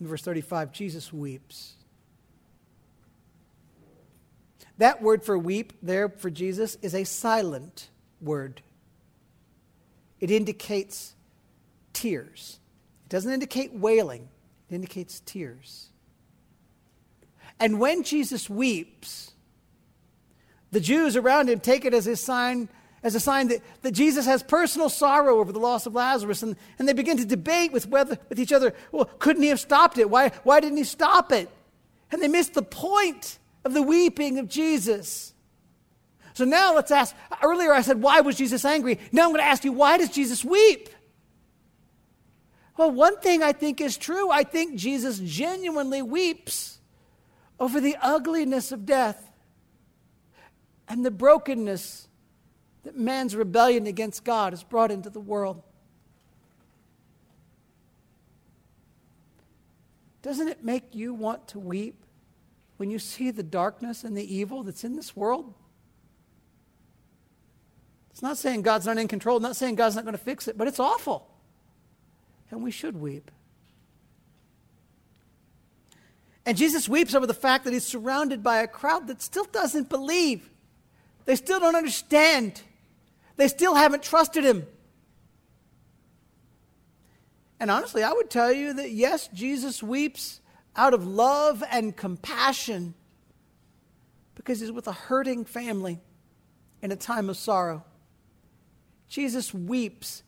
In 0.00 0.06
verse 0.06 0.22
35, 0.22 0.72
Jesus 0.72 1.12
weeps. 1.12 1.74
That 4.78 5.02
word 5.02 5.22
for 5.22 5.38
weep 5.38 5.74
there 5.82 6.08
for 6.08 6.30
Jesus 6.30 6.78
is 6.80 6.94
a 6.94 7.04
silent 7.04 7.90
word. 8.22 8.62
It 10.20 10.30
indicates 10.30 11.14
tears. 11.92 12.60
It 13.04 13.10
doesn't 13.10 13.30
indicate 13.30 13.74
wailing. 13.74 14.30
It 14.70 14.74
indicates 14.74 15.20
tears. 15.20 15.88
And 17.60 17.80
when 17.80 18.02
Jesus 18.02 18.48
weeps, 18.48 19.32
the 20.70 20.80
Jews 20.80 21.16
around 21.16 21.48
him 21.48 21.60
take 21.60 21.84
it 21.84 21.94
as 21.94 22.06
a 22.06 22.16
sign, 22.16 22.68
as 23.02 23.14
a 23.14 23.20
sign 23.20 23.48
that, 23.48 23.62
that 23.82 23.92
Jesus 23.92 24.26
has 24.26 24.42
personal 24.42 24.88
sorrow 24.88 25.40
over 25.40 25.52
the 25.52 25.58
loss 25.58 25.86
of 25.86 25.94
Lazarus. 25.94 26.42
And, 26.42 26.56
and 26.78 26.86
they 26.86 26.92
begin 26.92 27.16
to 27.16 27.24
debate 27.24 27.72
with, 27.72 27.88
whether, 27.88 28.18
with 28.28 28.38
each 28.38 28.52
other, 28.52 28.74
well, 28.92 29.06
couldn't 29.18 29.42
he 29.42 29.48
have 29.48 29.60
stopped 29.60 29.98
it? 29.98 30.10
Why, 30.10 30.30
why 30.44 30.60
didn't 30.60 30.78
he 30.78 30.84
stop 30.84 31.32
it? 31.32 31.48
And 32.12 32.22
they 32.22 32.28
miss 32.28 32.48
the 32.50 32.62
point 32.62 33.38
of 33.64 33.72
the 33.74 33.82
weeping 33.82 34.38
of 34.38 34.48
Jesus. 34.48 35.32
So 36.34 36.44
now 36.44 36.74
let's 36.74 36.90
ask 36.90 37.16
earlier 37.42 37.72
I 37.72 37.80
said, 37.80 38.00
why 38.00 38.20
was 38.20 38.36
Jesus 38.36 38.64
angry? 38.64 39.00
Now 39.10 39.24
I'm 39.24 39.30
going 39.30 39.40
to 39.40 39.44
ask 39.44 39.64
you, 39.64 39.72
why 39.72 39.98
does 39.98 40.10
Jesus 40.10 40.44
weep? 40.44 40.88
Well, 42.78 42.92
one 42.92 43.18
thing 43.18 43.42
I 43.42 43.52
think 43.52 43.80
is 43.80 43.96
true. 43.98 44.30
I 44.30 44.44
think 44.44 44.76
Jesus 44.76 45.18
genuinely 45.18 46.00
weeps 46.00 46.78
over 47.58 47.80
the 47.80 47.96
ugliness 48.00 48.70
of 48.72 48.86
death. 48.86 49.24
and 50.90 51.04
the 51.04 51.10
brokenness 51.10 52.08
that 52.84 52.96
man's 52.96 53.36
rebellion 53.36 53.86
against 53.86 54.24
God 54.24 54.54
has 54.54 54.62
brought 54.62 54.90
into 54.90 55.10
the 55.10 55.20
world. 55.20 55.62
Doesn't 60.22 60.48
it 60.48 60.64
make 60.64 60.94
you 60.94 61.12
want 61.12 61.46
to 61.48 61.58
weep 61.58 62.06
when 62.78 62.90
you 62.90 62.98
see 62.98 63.30
the 63.30 63.42
darkness 63.42 64.02
and 64.02 64.16
the 64.16 64.34
evil 64.34 64.62
that's 64.62 64.82
in 64.82 64.96
this 64.96 65.14
world? 65.14 65.52
It's 68.10 68.22
not 68.22 68.38
saying 68.38 68.62
God's 68.62 68.86
not 68.86 68.96
in 68.96 69.08
control, 69.08 69.40
not 69.40 69.56
saying 69.56 69.74
God's 69.74 69.94
not 69.94 70.04
going 70.04 70.16
to 70.16 70.24
fix 70.24 70.48
it, 70.48 70.56
but 70.56 70.66
it's 70.66 70.80
awful. 70.80 71.28
And 72.50 72.62
we 72.62 72.70
should 72.70 72.96
weep. 72.96 73.30
And 76.46 76.56
Jesus 76.56 76.88
weeps 76.88 77.14
over 77.14 77.26
the 77.26 77.34
fact 77.34 77.64
that 77.64 77.74
he's 77.74 77.84
surrounded 77.84 78.42
by 78.42 78.58
a 78.58 78.66
crowd 78.66 79.06
that 79.08 79.20
still 79.20 79.44
doesn't 79.44 79.90
believe. 79.90 80.48
They 81.26 81.36
still 81.36 81.60
don't 81.60 81.76
understand. 81.76 82.62
They 83.36 83.48
still 83.48 83.74
haven't 83.74 84.02
trusted 84.02 84.44
him. 84.44 84.66
And 87.60 87.70
honestly, 87.70 88.02
I 88.02 88.12
would 88.12 88.30
tell 88.30 88.52
you 88.52 88.72
that 88.74 88.92
yes, 88.92 89.28
Jesus 89.28 89.82
weeps 89.82 90.40
out 90.74 90.94
of 90.94 91.06
love 91.06 91.62
and 91.70 91.94
compassion 91.94 92.94
because 94.34 94.60
he's 94.60 94.72
with 94.72 94.86
a 94.86 94.92
hurting 94.92 95.44
family 95.44 96.00
in 96.80 96.92
a 96.92 96.96
time 96.96 97.28
of 97.28 97.36
sorrow. 97.36 97.84
Jesus 99.08 99.52
weeps. 99.52 100.22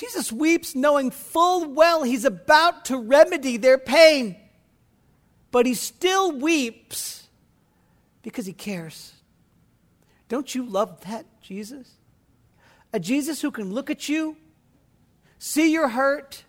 Jesus 0.00 0.32
weeps 0.32 0.74
knowing 0.74 1.10
full 1.10 1.68
well 1.74 2.04
he's 2.04 2.24
about 2.24 2.86
to 2.86 2.96
remedy 2.96 3.58
their 3.58 3.76
pain. 3.76 4.34
But 5.50 5.66
he 5.66 5.74
still 5.74 6.32
weeps 6.32 7.28
because 8.22 8.46
he 8.46 8.54
cares. 8.54 9.12
Don't 10.30 10.54
you 10.54 10.64
love 10.64 11.02
that, 11.02 11.26
Jesus? 11.42 11.86
A 12.94 12.98
Jesus 12.98 13.42
who 13.42 13.50
can 13.50 13.74
look 13.74 13.90
at 13.90 14.08
you, 14.08 14.38
see 15.38 15.70
your 15.70 15.88
hurt, 15.88 16.44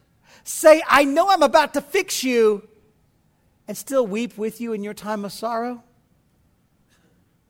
say, 0.45 0.81
I 0.87 1.03
know 1.03 1.27
I'm 1.29 1.43
about 1.43 1.73
to 1.73 1.81
fix 1.81 2.23
you, 2.23 2.65
and 3.67 3.75
still 3.75 4.07
weep 4.07 4.37
with 4.37 4.61
you 4.61 4.71
in 4.71 4.81
your 4.81 4.93
time 4.93 5.25
of 5.25 5.33
sorrow? 5.33 5.83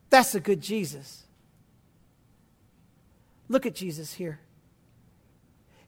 That's 0.09 0.33
a 0.33 0.39
good 0.39 0.61
Jesus. 0.61 1.25
Look 3.49 3.67
at 3.67 3.75
Jesus 3.75 4.13
here. 4.13 4.39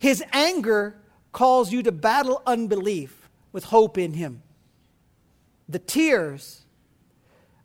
His 0.03 0.21
anger 0.33 0.97
calls 1.31 1.71
you 1.71 1.81
to 1.83 1.91
battle 1.93 2.41
unbelief 2.45 3.29
with 3.53 3.63
hope 3.63 3.97
in 3.97 4.11
Him. 4.11 4.43
The 5.69 5.79
tears, 5.79 6.63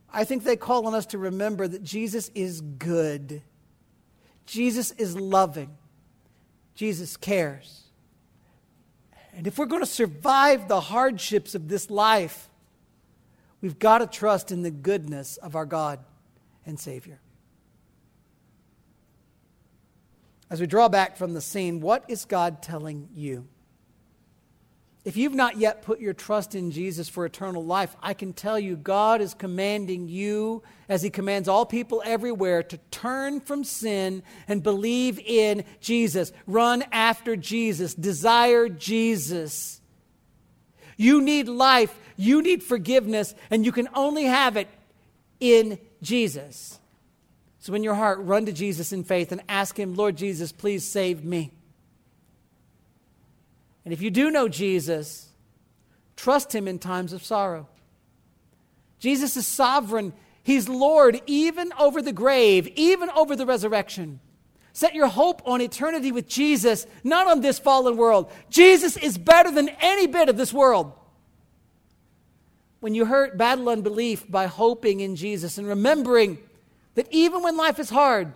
I 0.09 0.23
think 0.23 0.45
they 0.45 0.55
call 0.55 0.87
on 0.87 0.95
us 0.95 1.05
to 1.07 1.19
remember 1.19 1.67
that 1.67 1.83
Jesus 1.83 2.31
is 2.37 2.61
good, 2.61 3.43
Jesus 4.47 4.93
is 4.93 5.17
loving, 5.17 5.77
Jesus 6.77 7.17
cares. 7.17 7.87
And 9.35 9.49
if 9.49 9.59
we're 9.59 9.67
going 9.67 9.83
to 9.83 9.87
survive 9.87 10.69
the 10.69 10.81
hardships 10.81 11.57
of 11.57 11.67
this 11.67 11.91
life, 11.91 12.49
we've 13.61 13.81
got 13.81 13.99
to 13.99 14.07
trust 14.07 14.53
in 14.53 14.63
the 14.63 14.71
goodness 14.71 15.39
of 15.39 15.57
our 15.57 15.67
God 15.67 15.99
and 16.65 16.79
Savior. 16.79 17.19
As 20.51 20.61
we 20.61 20.67
draw 20.67 20.89
back 20.89 21.17
from 21.17 21.35
the 21.35 21.41
scene, 21.41 21.81
what 21.81 22.05
is 22.09 22.25
God 22.25 22.63
telling 22.63 23.09
you? 23.15 23.47
If 25.05 25.17
you've 25.17 25.35
not 25.35 25.57
yet 25.57 25.83
put 25.83 26.01
your 26.01 26.13
trust 26.13 26.55
in 26.55 26.71
Jesus 26.71 27.09
for 27.09 27.25
eternal 27.25 27.65
life, 27.65 27.97
I 28.03 28.15
can 28.15 28.33
tell 28.33 28.59
you 28.59 28.77
God 28.77 29.21
is 29.21 29.33
commanding 29.33 30.09
you, 30.09 30.63
as 30.89 31.03
He 31.03 31.09
commands 31.09 31.49
all 31.49 31.65
people 31.65 32.03
everywhere, 32.05 32.63
to 32.65 32.79
turn 32.91 33.41
from 33.41 33.65
sin 33.65 34.23
and 34.49 34.63
believe 34.63 35.19
in 35.19 35.65
Jesus. 35.81 36.33
Run 36.47 36.85
after 36.93 37.37
Jesus. 37.37 37.95
Desire 37.95 38.69
Jesus. 38.69 39.81
You 40.97 41.23
need 41.23 41.49
life, 41.49 41.99
you 42.17 42.43
need 42.43 42.63
forgiveness, 42.63 43.35
and 43.51 43.65
you 43.65 43.73
can 43.73 43.89
only 43.95 44.25
have 44.25 44.57
it 44.57 44.69
in 45.41 45.79
Jesus. 46.03 46.79
So, 47.69 47.75
in 47.75 47.83
your 47.83 47.97
heart, 47.97 48.21
run 48.21 48.47
to 48.47 48.53
Jesus 48.53 48.95
in 48.95 49.05
faith 49.05 49.31
and 49.31 49.43
ask 49.47 49.79
Him, 49.79 49.95
Lord 49.95 50.17
Jesus, 50.17 50.53
please 50.53 50.89
save 50.89 51.23
me. 51.23 51.53
And 53.85 53.93
if 53.93 54.01
you 54.01 54.11
do 54.11 54.31
know 54.31 54.49
Jesus, 54.49 55.29
trust 56.17 56.55
Him 56.55 56.67
in 56.67 56.79
times 56.79 57.13
of 57.13 57.23
sorrow. 57.23 57.69
Jesus 59.01 59.37
is 59.37 59.47
sovereign, 59.47 60.15
He's 60.43 60.67
Lord 60.67 61.21
even 61.27 61.71
over 61.79 62.01
the 62.01 62.11
grave, 62.11 62.69
even 62.69 63.11
over 63.11 63.37
the 63.37 63.45
resurrection. 63.45 64.21
Set 64.73 64.95
your 64.95 65.09
hope 65.09 65.43
on 65.45 65.61
eternity 65.61 66.11
with 66.11 66.27
Jesus, 66.27 66.87
not 67.05 67.27
on 67.27 67.43
this 67.43 67.59
fallen 67.59 67.99
world. 67.99 68.33
Jesus 68.49 68.97
is 68.97 69.19
better 69.19 69.51
than 69.51 69.69
any 69.83 70.07
bit 70.07 70.31
of 70.31 70.39
this 70.39 70.55
world. 70.55 70.95
When 72.81 72.95
you 72.95 73.05
hurt, 73.05 73.37
battle 73.37 73.69
unbelief 73.69 74.25
by 74.27 74.47
hoping 74.47 75.01
in 75.01 75.17
Jesus 75.17 75.59
and 75.59 75.69
remembering 75.69 76.39
that 76.99 77.07
even 77.13 77.45
when 77.45 77.57
life 77.57 77.79
is 77.79 77.91
hard, 77.91 78.33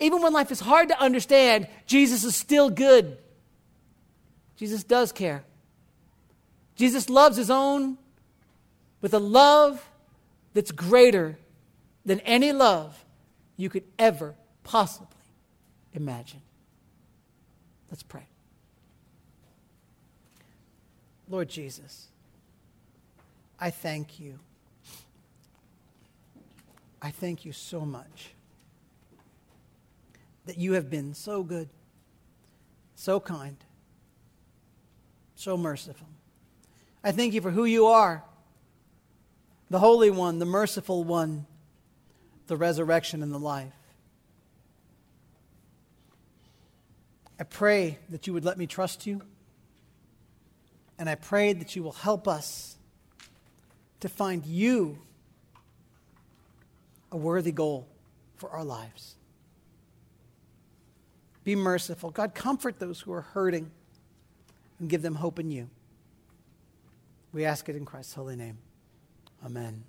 even 0.00 0.20
when 0.20 0.32
life 0.32 0.50
is 0.50 0.58
hard 0.58 0.88
to 0.88 1.00
understand, 1.00 1.68
Jesus 1.86 2.24
is 2.24 2.34
still 2.34 2.68
good. 2.68 3.16
Jesus 4.56 4.82
does 4.82 5.12
care. 5.12 5.44
Jesus 6.74 7.08
loves 7.08 7.36
his 7.36 7.50
own 7.50 7.98
with 9.00 9.14
a 9.14 9.20
love 9.20 9.88
that's 10.54 10.72
greater 10.72 11.38
than 12.04 12.18
any 12.20 12.50
love 12.50 13.04
you 13.56 13.70
could 13.70 13.84
ever 13.96 14.34
possibly 14.64 15.06
imagine. 15.94 16.42
Let's 17.92 18.02
pray. 18.02 18.26
Lord 21.28 21.48
Jesus, 21.48 22.08
I 23.60 23.70
thank 23.70 24.18
you 24.18 24.40
I 27.02 27.10
thank 27.10 27.44
you 27.44 27.52
so 27.52 27.80
much 27.80 28.30
that 30.46 30.58
you 30.58 30.74
have 30.74 30.90
been 30.90 31.14
so 31.14 31.42
good, 31.42 31.68
so 32.94 33.20
kind, 33.20 33.56
so 35.34 35.56
merciful. 35.56 36.06
I 37.02 37.12
thank 37.12 37.32
you 37.34 37.40
for 37.40 37.50
who 37.50 37.64
you 37.64 37.86
are 37.86 38.24
the 39.70 39.78
Holy 39.78 40.10
One, 40.10 40.40
the 40.40 40.44
Merciful 40.46 41.04
One, 41.04 41.46
the 42.48 42.56
resurrection 42.56 43.22
and 43.22 43.32
the 43.32 43.38
life. 43.38 43.72
I 47.38 47.44
pray 47.44 47.98
that 48.10 48.26
you 48.26 48.32
would 48.32 48.44
let 48.44 48.58
me 48.58 48.66
trust 48.66 49.06
you. 49.06 49.22
And 50.98 51.08
I 51.08 51.14
pray 51.14 51.52
that 51.54 51.74
you 51.74 51.82
will 51.82 51.92
help 51.92 52.28
us 52.28 52.76
to 54.00 54.08
find 54.08 54.44
you 54.44 54.98
a 57.12 57.16
worthy 57.16 57.52
goal 57.52 57.88
for 58.36 58.50
our 58.50 58.64
lives. 58.64 59.16
Be 61.44 61.56
merciful. 61.56 62.10
God, 62.10 62.34
comfort 62.34 62.78
those 62.78 63.00
who 63.00 63.12
are 63.12 63.22
hurting 63.22 63.70
and 64.78 64.88
give 64.88 65.02
them 65.02 65.14
hope 65.14 65.38
in 65.38 65.50
you. 65.50 65.68
We 67.32 67.44
ask 67.44 67.68
it 67.68 67.76
in 67.76 67.84
Christ's 67.84 68.14
holy 68.14 68.36
name. 68.36 68.58
Amen. 69.44 69.84